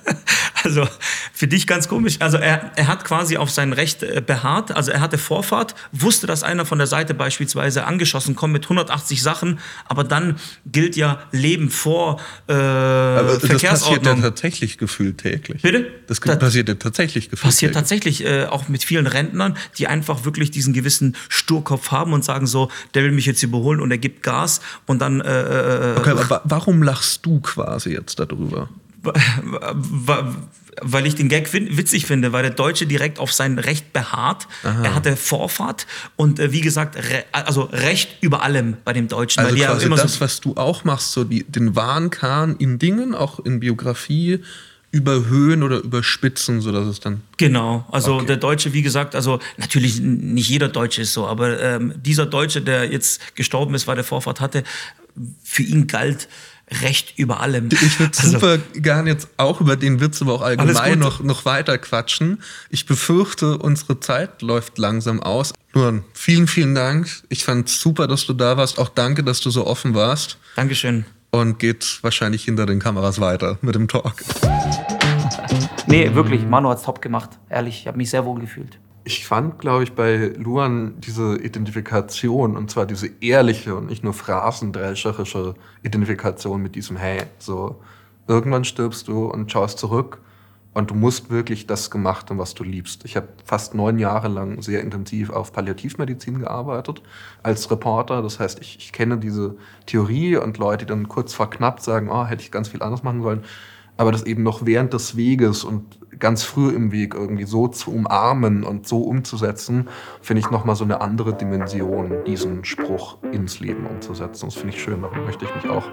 Also 0.63 0.87
für 1.35 1.47
dich 1.47 1.65
ganz 1.65 1.87
komisch. 1.87 2.17
Also 2.19 2.37
er, 2.37 2.71
er 2.75 2.87
hat 2.87 3.03
quasi 3.05 3.37
auf 3.37 3.49
sein 3.49 3.73
Recht 3.73 4.03
äh, 4.03 4.21
beharrt. 4.25 4.75
Also 4.75 4.91
er 4.91 5.01
hatte 5.01 5.17
Vorfahrt, 5.17 5.73
wusste, 5.91 6.27
dass 6.27 6.43
einer 6.43 6.63
von 6.63 6.77
der 6.77 6.85
Seite 6.85 7.15
beispielsweise 7.15 7.85
angeschossen 7.85 8.35
kommt 8.35 8.53
mit 8.53 8.65
180 8.65 9.23
Sachen, 9.23 9.59
aber 9.87 10.03
dann 10.03 10.35
gilt 10.67 10.95
ja 10.95 11.23
Leben 11.31 11.71
vor 11.71 12.19
äh, 12.47 12.53
aber 12.53 13.39
Das 13.39 13.61
passiert 13.61 14.05
ja 14.05 14.13
tatsächlich 14.13 14.77
gefühlt 14.77 15.17
täglich. 15.17 15.63
Bitte? 15.63 15.87
Das 16.05 16.19
passiert 16.19 16.69
ja 16.69 16.75
tatsächlich 16.75 17.31
gefühlt 17.31 17.49
Passiert 17.49 17.73
täglich. 17.73 17.81
tatsächlich 17.81 18.25
äh, 18.25 18.45
auch 18.45 18.69
mit 18.69 18.83
vielen 18.83 19.07
Rentnern, 19.07 19.57
die 19.79 19.87
einfach 19.87 20.25
wirklich 20.25 20.51
diesen 20.51 20.71
gewissen 20.73 21.15
Sturkopf 21.29 21.89
haben 21.89 22.13
und 22.13 22.23
sagen 22.23 22.45
so, 22.45 22.69
der 22.93 23.03
will 23.03 23.11
mich 23.11 23.25
jetzt 23.25 23.41
überholen 23.41 23.81
und 23.81 23.89
er 23.89 23.97
gibt 23.97 24.21
Gas 24.21 24.61
und 24.85 25.01
dann... 25.01 25.19
Äh, 25.19 25.93
äh 25.93 25.97
okay, 25.97 26.11
aber 26.11 26.41
warum 26.43 26.83
lachst 26.83 27.25
du 27.25 27.39
quasi 27.39 27.91
jetzt 27.91 28.19
darüber? 28.19 28.69
weil 30.81 31.05
ich 31.05 31.15
den 31.15 31.29
Gag 31.29 31.51
witzig 31.53 32.05
finde, 32.05 32.31
weil 32.31 32.43
der 32.43 32.51
Deutsche 32.51 32.85
direkt 32.85 33.19
auf 33.19 33.33
sein 33.33 33.59
Recht 33.59 33.93
beharrt. 33.93 34.47
Aha. 34.63 34.83
Er 34.83 34.95
hatte 34.95 35.15
Vorfahrt 35.15 35.87
und 36.15 36.39
äh, 36.39 36.51
wie 36.51 36.61
gesagt, 36.61 36.95
re 36.95 37.25
also 37.31 37.63
Recht 37.63 38.17
über 38.21 38.41
allem 38.43 38.77
bei 38.83 38.93
dem 38.93 39.07
Deutschen. 39.07 39.41
Also 39.43 39.57
weil 39.57 39.65
quasi 39.65 39.85
immer 39.85 39.97
das, 39.97 40.15
so 40.15 40.21
was 40.21 40.41
du 40.41 40.55
auch 40.55 40.83
machst, 40.83 41.11
so 41.11 41.23
die, 41.23 41.43
den 41.43 41.75
Wahnkahn 41.75 42.55
in 42.57 42.79
Dingen, 42.79 43.15
auch 43.15 43.39
in 43.39 43.59
Biografie, 43.59 44.39
überhöhen 44.91 45.63
oder 45.63 45.79
überspitzen, 45.79 46.61
sodass 46.61 46.85
es 46.85 46.99
dann. 46.99 47.21
Genau, 47.37 47.85
also 47.91 48.17
okay. 48.17 48.27
der 48.27 48.37
Deutsche, 48.37 48.73
wie 48.73 48.83
gesagt, 48.83 49.15
also 49.15 49.39
natürlich 49.57 49.99
nicht 49.99 50.49
jeder 50.49 50.69
Deutsche 50.69 51.01
ist 51.01 51.13
so, 51.13 51.25
aber 51.25 51.59
ähm, 51.59 51.95
dieser 51.97 52.27
Deutsche, 52.27 52.61
der 52.61 52.91
jetzt 52.91 53.35
gestorben 53.35 53.73
ist, 53.73 53.87
weil 53.87 53.95
der 53.95 54.03
Vorfahrt 54.03 54.39
hatte, 54.39 54.63
für 55.43 55.63
ihn 55.63 55.87
galt 55.87 56.27
Recht 56.71 57.17
über 57.17 57.41
allem. 57.41 57.69
Ich 57.71 57.99
würde 57.99 58.17
also, 58.17 58.31
super 58.31 58.57
gern 58.73 59.05
jetzt 59.05 59.27
auch 59.37 59.61
über 59.61 59.75
den 59.75 59.99
Witz, 59.99 60.21
aber 60.21 60.33
auch 60.33 60.41
allgemein 60.41 60.97
noch, 60.99 61.21
noch 61.21 61.45
weiter 61.45 61.77
quatschen. 61.77 62.41
Ich 62.69 62.85
befürchte, 62.85 63.57
unsere 63.57 63.99
Zeit 63.99 64.41
läuft 64.41 64.77
langsam 64.77 65.21
aus. 65.21 65.53
Nur 65.73 66.03
vielen, 66.13 66.47
vielen 66.47 66.75
Dank. 66.75 67.09
Ich 67.29 67.43
fand 67.43 67.69
super, 67.69 68.07
dass 68.07 68.25
du 68.25 68.33
da 68.33 68.57
warst. 68.57 68.79
Auch 68.79 68.89
danke, 68.89 69.23
dass 69.23 69.41
du 69.41 69.49
so 69.49 69.67
offen 69.67 69.93
warst. 69.93 70.37
Dankeschön. 70.55 71.05
Und 71.31 71.59
geht 71.59 71.99
wahrscheinlich 72.01 72.45
hinter 72.45 72.65
den 72.65 72.79
Kameras 72.79 73.19
weiter 73.19 73.57
mit 73.61 73.75
dem 73.75 73.87
Talk. 73.87 74.23
Nee, 75.87 76.13
wirklich, 76.13 76.45
Manu 76.45 76.69
hat's 76.69 76.83
top 76.83 77.01
gemacht. 77.01 77.31
Ehrlich, 77.49 77.81
ich 77.81 77.87
habe 77.87 77.97
mich 77.97 78.09
sehr 78.09 78.23
wohl 78.23 78.39
gefühlt. 78.39 78.79
Ich 79.05 79.27
fand, 79.27 79.59
glaube 79.59 79.83
ich, 79.83 79.93
bei 79.93 80.33
Luan 80.37 80.99
diese 80.99 81.37
Identifikation 81.37 82.55
und 82.55 82.71
zwar 82.71 82.85
diese 82.85 83.07
ehrliche 83.19 83.75
und 83.75 83.87
nicht 83.87 84.03
nur 84.03 84.13
phrasendrescherische 84.13 85.55
Identifikation 85.81 86.61
mit 86.61 86.75
diesem 86.75 86.95
Hey, 86.95 87.23
so 87.37 87.81
irgendwann 88.27 88.63
stirbst 88.63 89.09
du 89.09 89.25
und 89.25 89.51
schaust 89.51 89.79
zurück 89.79 90.21
und 90.73 90.89
du 90.89 90.95
musst 90.95 91.29
wirklich 91.29 91.67
das 91.67 91.91
gemacht 91.91 92.29
haben, 92.29 92.39
was 92.39 92.55
du 92.55 92.63
liebst. 92.63 93.05
Ich 93.05 93.15
habe 93.15 93.27
fast 93.45 93.75
neun 93.75 93.99
Jahre 93.99 94.27
lang 94.27 94.61
sehr 94.61 94.81
intensiv 94.81 95.29
auf 95.29 95.53
Palliativmedizin 95.53 96.39
gearbeitet 96.39 97.01
als 97.43 97.69
Reporter. 97.69 98.21
Das 98.21 98.39
heißt, 98.39 98.59
ich, 98.59 98.77
ich 98.79 98.91
kenne 98.91 99.17
diese 99.17 99.55
Theorie 99.85 100.37
und 100.37 100.57
Leute, 100.57 100.85
die 100.85 100.89
dann 100.89 101.07
kurz 101.07 101.33
vor 101.33 101.49
knapp 101.49 101.79
sagen, 101.79 102.09
oh, 102.09 102.25
hätte 102.25 102.41
ich 102.41 102.51
ganz 102.51 102.69
viel 102.69 102.81
anders 102.81 103.03
machen 103.03 103.21
sollen. 103.21 103.43
Aber 103.97 104.11
das 104.11 104.23
eben 104.23 104.43
noch 104.43 104.65
während 104.65 104.93
des 104.93 105.15
Weges 105.15 105.63
und 105.63 105.99
ganz 106.19 106.43
früh 106.43 106.69
im 106.69 106.91
Weg 106.91 107.13
irgendwie 107.13 107.43
so 107.43 107.67
zu 107.67 107.91
umarmen 107.91 108.63
und 108.63 108.87
so 108.87 109.01
umzusetzen, 109.01 109.89
finde 110.21 110.39
ich 110.41 110.49
nochmal 110.51 110.75
so 110.75 110.83
eine 110.83 111.01
andere 111.01 111.33
Dimension, 111.33 112.23
diesen 112.25 112.63
Spruch 112.65 113.17
ins 113.31 113.59
Leben 113.59 113.85
umzusetzen. 113.85 114.45
Das 114.45 114.55
finde 114.55 114.75
ich 114.75 114.81
schön. 114.81 115.01
Darum 115.01 115.25
möchte 115.25 115.45
ich 115.45 115.55
mich 115.55 115.69
auch 115.69 115.85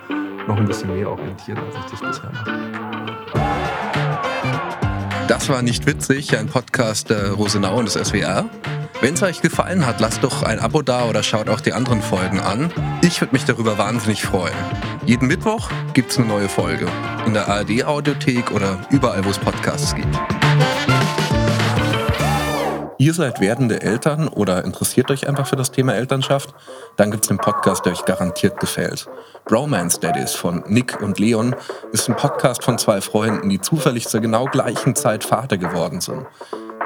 noch 0.46 0.56
ein 0.56 0.66
bisschen 0.66 0.94
mehr 0.94 1.10
orientieren, 1.10 1.58
als 1.58 1.74
ich 1.76 1.90
das 1.90 2.00
bisher 2.00 2.30
mache. 2.32 2.80
Das 5.28 5.48
war 5.48 5.62
nicht 5.62 5.86
witzig, 5.86 6.36
ein 6.36 6.48
Podcast 6.48 7.10
der 7.10 7.32
Rosenau 7.32 7.78
und 7.78 7.84
des 7.86 7.94
SWR. 7.94 8.46
Wenn 9.00 9.14
es 9.14 9.22
euch 9.22 9.40
gefallen 9.40 9.86
hat, 9.86 10.00
lasst 10.00 10.22
doch 10.24 10.42
ein 10.42 10.58
Abo 10.58 10.82
da 10.82 11.04
oder 11.04 11.22
schaut 11.22 11.48
auch 11.48 11.60
die 11.60 11.72
anderen 11.72 12.02
Folgen 12.02 12.40
an. 12.40 12.72
Ich 13.02 13.20
würde 13.20 13.32
mich 13.32 13.44
darüber 13.44 13.78
wahnsinnig 13.78 14.24
freuen. 14.24 14.54
Jeden 15.06 15.28
Mittwoch 15.28 15.70
gibt 15.94 16.10
es 16.10 16.18
eine 16.18 16.26
neue 16.26 16.48
Folge. 16.48 16.86
In 17.26 17.32
der 17.32 17.48
ARD-Audiothek 17.48 18.50
oder 18.52 18.78
überall, 18.90 19.24
wo 19.24 19.30
es 19.30 19.38
Podcasts 19.38 19.94
gibt. 19.94 20.18
Ihr 22.98 23.14
seid 23.14 23.40
werdende 23.40 23.80
Eltern 23.80 24.28
oder 24.28 24.62
interessiert 24.62 25.10
euch 25.10 25.26
einfach 25.26 25.46
für 25.46 25.56
das 25.56 25.72
Thema 25.72 25.94
Elternschaft? 25.94 26.54
Dann 26.96 27.10
gibt 27.10 27.24
es 27.24 27.30
einen 27.30 27.38
Podcast, 27.38 27.86
der 27.86 27.92
euch 27.92 28.04
garantiert 28.04 28.60
gefällt. 28.60 29.08
Bromance 29.46 29.98
Daddies 30.00 30.34
von 30.34 30.64
Nick 30.66 31.00
und 31.00 31.18
Leon 31.18 31.56
ist 31.92 32.10
ein 32.10 32.16
Podcast 32.16 32.62
von 32.62 32.76
zwei 32.76 33.00
Freunden, 33.00 33.48
die 33.48 33.58
zufällig 33.58 34.06
zur 34.06 34.20
genau 34.20 34.44
gleichen 34.44 34.94
Zeit 34.94 35.24
Vater 35.24 35.56
geworden 35.56 36.02
sind. 36.02 36.26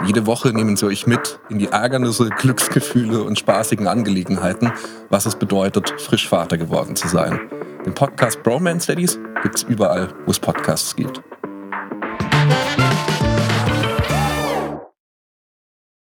Jede 0.06 0.24
Woche 0.26 0.52
nehmen 0.52 0.76
sie 0.76 0.86
euch 0.86 1.08
mit 1.08 1.40
in 1.48 1.58
die 1.58 1.68
Ärgernisse, 1.68 2.28
Glücksgefühle 2.28 3.24
und 3.24 3.38
spaßigen 3.38 3.88
Angelegenheiten, 3.88 4.72
was 5.10 5.26
es 5.26 5.34
bedeutet, 5.34 6.00
frisch 6.00 6.28
Vater 6.28 6.58
geworden 6.58 6.94
zu 6.94 7.08
sein. 7.08 7.40
Den 7.84 7.94
Podcast 7.94 8.42
Bromance 8.42 8.86
Daddies 8.86 9.18
gibt 9.42 9.56
es 9.56 9.62
überall, 9.64 10.08
wo 10.24 10.30
es 10.30 10.40
Podcasts 10.40 10.96
gibt. 10.96 11.22